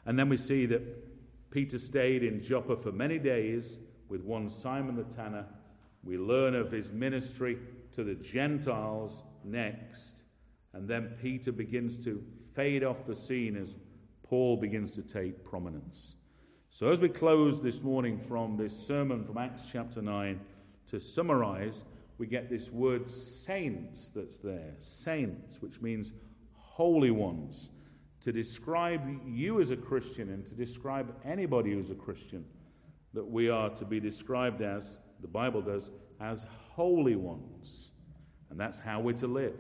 And 0.06 0.18
then 0.18 0.30
we 0.30 0.38
see 0.38 0.66
that 0.68 1.52
Peter 1.52 1.80
stayed 1.80 2.24
in 2.24 2.42
Joppa 2.42 2.76
for 2.78 2.92
many 2.92 3.20
days 3.20 3.80
with 4.10 4.22
one 4.22 4.50
Simon 4.50 4.96
the 4.96 5.04
tanner. 5.04 5.46
We 6.04 6.18
learn 6.18 6.56
of 6.56 6.72
his 6.72 6.92
ministry 6.92 7.58
to 7.94 8.04
the 8.04 8.16
Gentiles 8.16 9.24
next. 9.44 10.24
And 10.74 10.88
then 10.88 11.14
Peter 11.22 11.52
begins 11.52 11.98
to 12.06 12.24
fade 12.54 12.84
off 12.84 13.06
the 13.06 13.16
scene 13.16 13.56
as 13.56 13.78
Paul 14.24 14.58
begins 14.58 14.94
to 14.94 15.02
take 15.02 15.44
prominence. 15.44 16.16
So, 16.70 16.92
as 16.92 17.00
we 17.00 17.10
close 17.10 17.62
this 17.62 17.82
morning 17.82 18.20
from 18.20 18.58
this 18.58 18.78
sermon 18.78 19.24
from 19.24 19.38
Acts 19.38 19.64
chapter 19.72 20.02
9, 20.02 20.40
to 20.88 21.00
summarize, 21.00 21.84
we 22.18 22.28
get 22.28 22.50
this 22.50 22.72
word 22.72 23.10
saints 23.10 24.10
that's 24.10 24.38
there. 24.38 24.74
Saints, 24.80 25.62
which 25.62 25.82
means 25.82 26.12
holy 26.54 27.12
ones. 27.12 27.72
To 28.22 28.32
describe 28.32 29.02
you 29.26 29.62
as 29.62 29.72
a 29.72 29.78
Christian 29.78 30.30
and 30.30 30.46
to 30.48 30.56
describe 30.56 31.14
anybody 31.24 31.74
who's 31.74 31.92
a 31.92 31.96
Christian, 31.96 32.44
that 33.14 33.24
we 33.24 33.50
are 33.50 33.70
to 33.70 33.86
be 33.86 34.00
described 34.00 34.62
as, 34.62 34.98
the 35.22 35.28
Bible 35.28 35.62
does, 35.62 35.92
as 36.20 36.46
holy 36.70 37.16
ones. 37.16 37.92
And 38.50 38.60
that's 38.60 38.80
how 38.80 39.00
we're 39.00 39.14
to 39.14 39.28
live. 39.28 39.56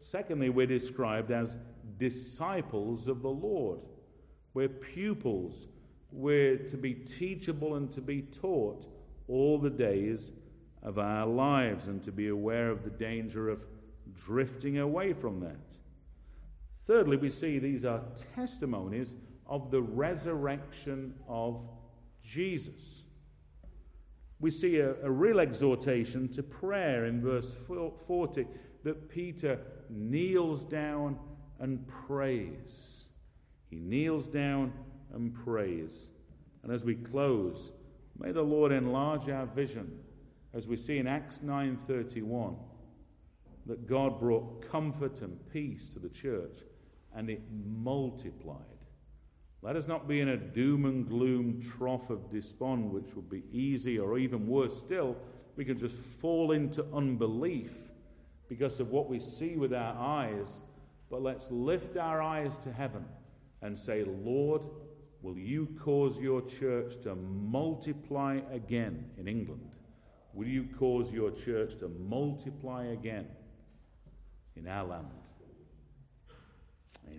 Secondly, 0.00 0.50
we're 0.50 0.66
described 0.66 1.30
as 1.30 1.56
disciples 1.98 3.08
of 3.08 3.22
the 3.22 3.30
Lord. 3.30 3.80
We're 4.54 4.68
pupils. 4.68 5.66
We're 6.12 6.56
to 6.58 6.76
be 6.76 6.94
teachable 6.94 7.76
and 7.76 7.90
to 7.92 8.00
be 8.00 8.22
taught 8.22 8.86
all 9.28 9.58
the 9.58 9.70
days 9.70 10.32
of 10.82 10.98
our 10.98 11.26
lives 11.26 11.88
and 11.88 12.02
to 12.04 12.12
be 12.12 12.28
aware 12.28 12.70
of 12.70 12.84
the 12.84 12.90
danger 12.90 13.48
of 13.48 13.64
drifting 14.14 14.78
away 14.78 15.12
from 15.12 15.40
that. 15.40 15.78
Thirdly, 16.88 17.18
we 17.18 17.28
see 17.28 17.58
these 17.58 17.84
are 17.84 18.00
testimonies 18.34 19.14
of 19.46 19.70
the 19.70 19.82
resurrection 19.82 21.12
of 21.28 21.62
Jesus. 22.24 23.04
We 24.40 24.50
see 24.50 24.78
a, 24.78 24.94
a 25.02 25.10
real 25.10 25.38
exhortation 25.38 26.28
to 26.30 26.42
prayer 26.42 27.04
in 27.04 27.20
verse 27.20 27.54
40 27.66 28.46
that 28.84 29.10
Peter 29.10 29.60
kneels 29.90 30.64
down 30.64 31.18
and 31.60 31.86
prays. 31.86 33.04
He 33.68 33.76
kneels 33.76 34.26
down 34.26 34.72
and 35.12 35.34
prays. 35.34 36.12
And 36.62 36.72
as 36.72 36.86
we 36.86 36.94
close, 36.94 37.72
may 38.18 38.32
the 38.32 38.40
Lord 38.40 38.72
enlarge 38.72 39.28
our 39.28 39.44
vision 39.44 39.98
as 40.54 40.66
we 40.66 40.78
see 40.78 40.96
in 40.96 41.06
Acts 41.06 41.42
9:31 41.44 42.56
that 43.66 43.86
God 43.86 44.18
brought 44.18 44.62
comfort 44.70 45.20
and 45.20 45.38
peace 45.52 45.90
to 45.90 45.98
the 45.98 46.08
church 46.08 46.62
and 47.14 47.30
it 47.30 47.42
multiplied. 47.52 48.62
Let 49.62 49.76
us 49.76 49.88
not 49.88 50.06
be 50.06 50.20
in 50.20 50.28
a 50.28 50.36
doom 50.36 50.84
and 50.84 51.08
gloom 51.08 51.60
trough 51.60 52.10
of 52.10 52.30
despond, 52.30 52.92
which 52.92 53.14
would 53.14 53.28
be 53.28 53.42
easy, 53.50 53.98
or 53.98 54.18
even 54.18 54.46
worse 54.46 54.78
still, 54.78 55.16
we 55.56 55.64
can 55.64 55.76
just 55.76 55.96
fall 55.96 56.52
into 56.52 56.84
unbelief 56.94 57.72
because 58.48 58.78
of 58.78 58.90
what 58.90 59.10
we 59.10 59.18
see 59.18 59.56
with 59.56 59.74
our 59.74 59.96
eyes. 59.98 60.60
But 61.10 61.22
let's 61.22 61.50
lift 61.50 61.96
our 61.96 62.22
eyes 62.22 62.56
to 62.58 62.72
heaven 62.72 63.04
and 63.62 63.76
say, 63.76 64.04
Lord, 64.04 64.62
will 65.22 65.36
you 65.36 65.68
cause 65.80 66.18
your 66.20 66.42
church 66.42 67.00
to 67.02 67.16
multiply 67.16 68.40
again 68.52 69.10
in 69.18 69.26
England? 69.26 69.72
Will 70.32 70.46
you 70.46 70.68
cause 70.78 71.10
your 71.10 71.32
church 71.32 71.76
to 71.80 71.88
multiply 71.88 72.86
again 72.86 73.26
in 74.54 74.68
our 74.68 74.86
land? 74.86 75.08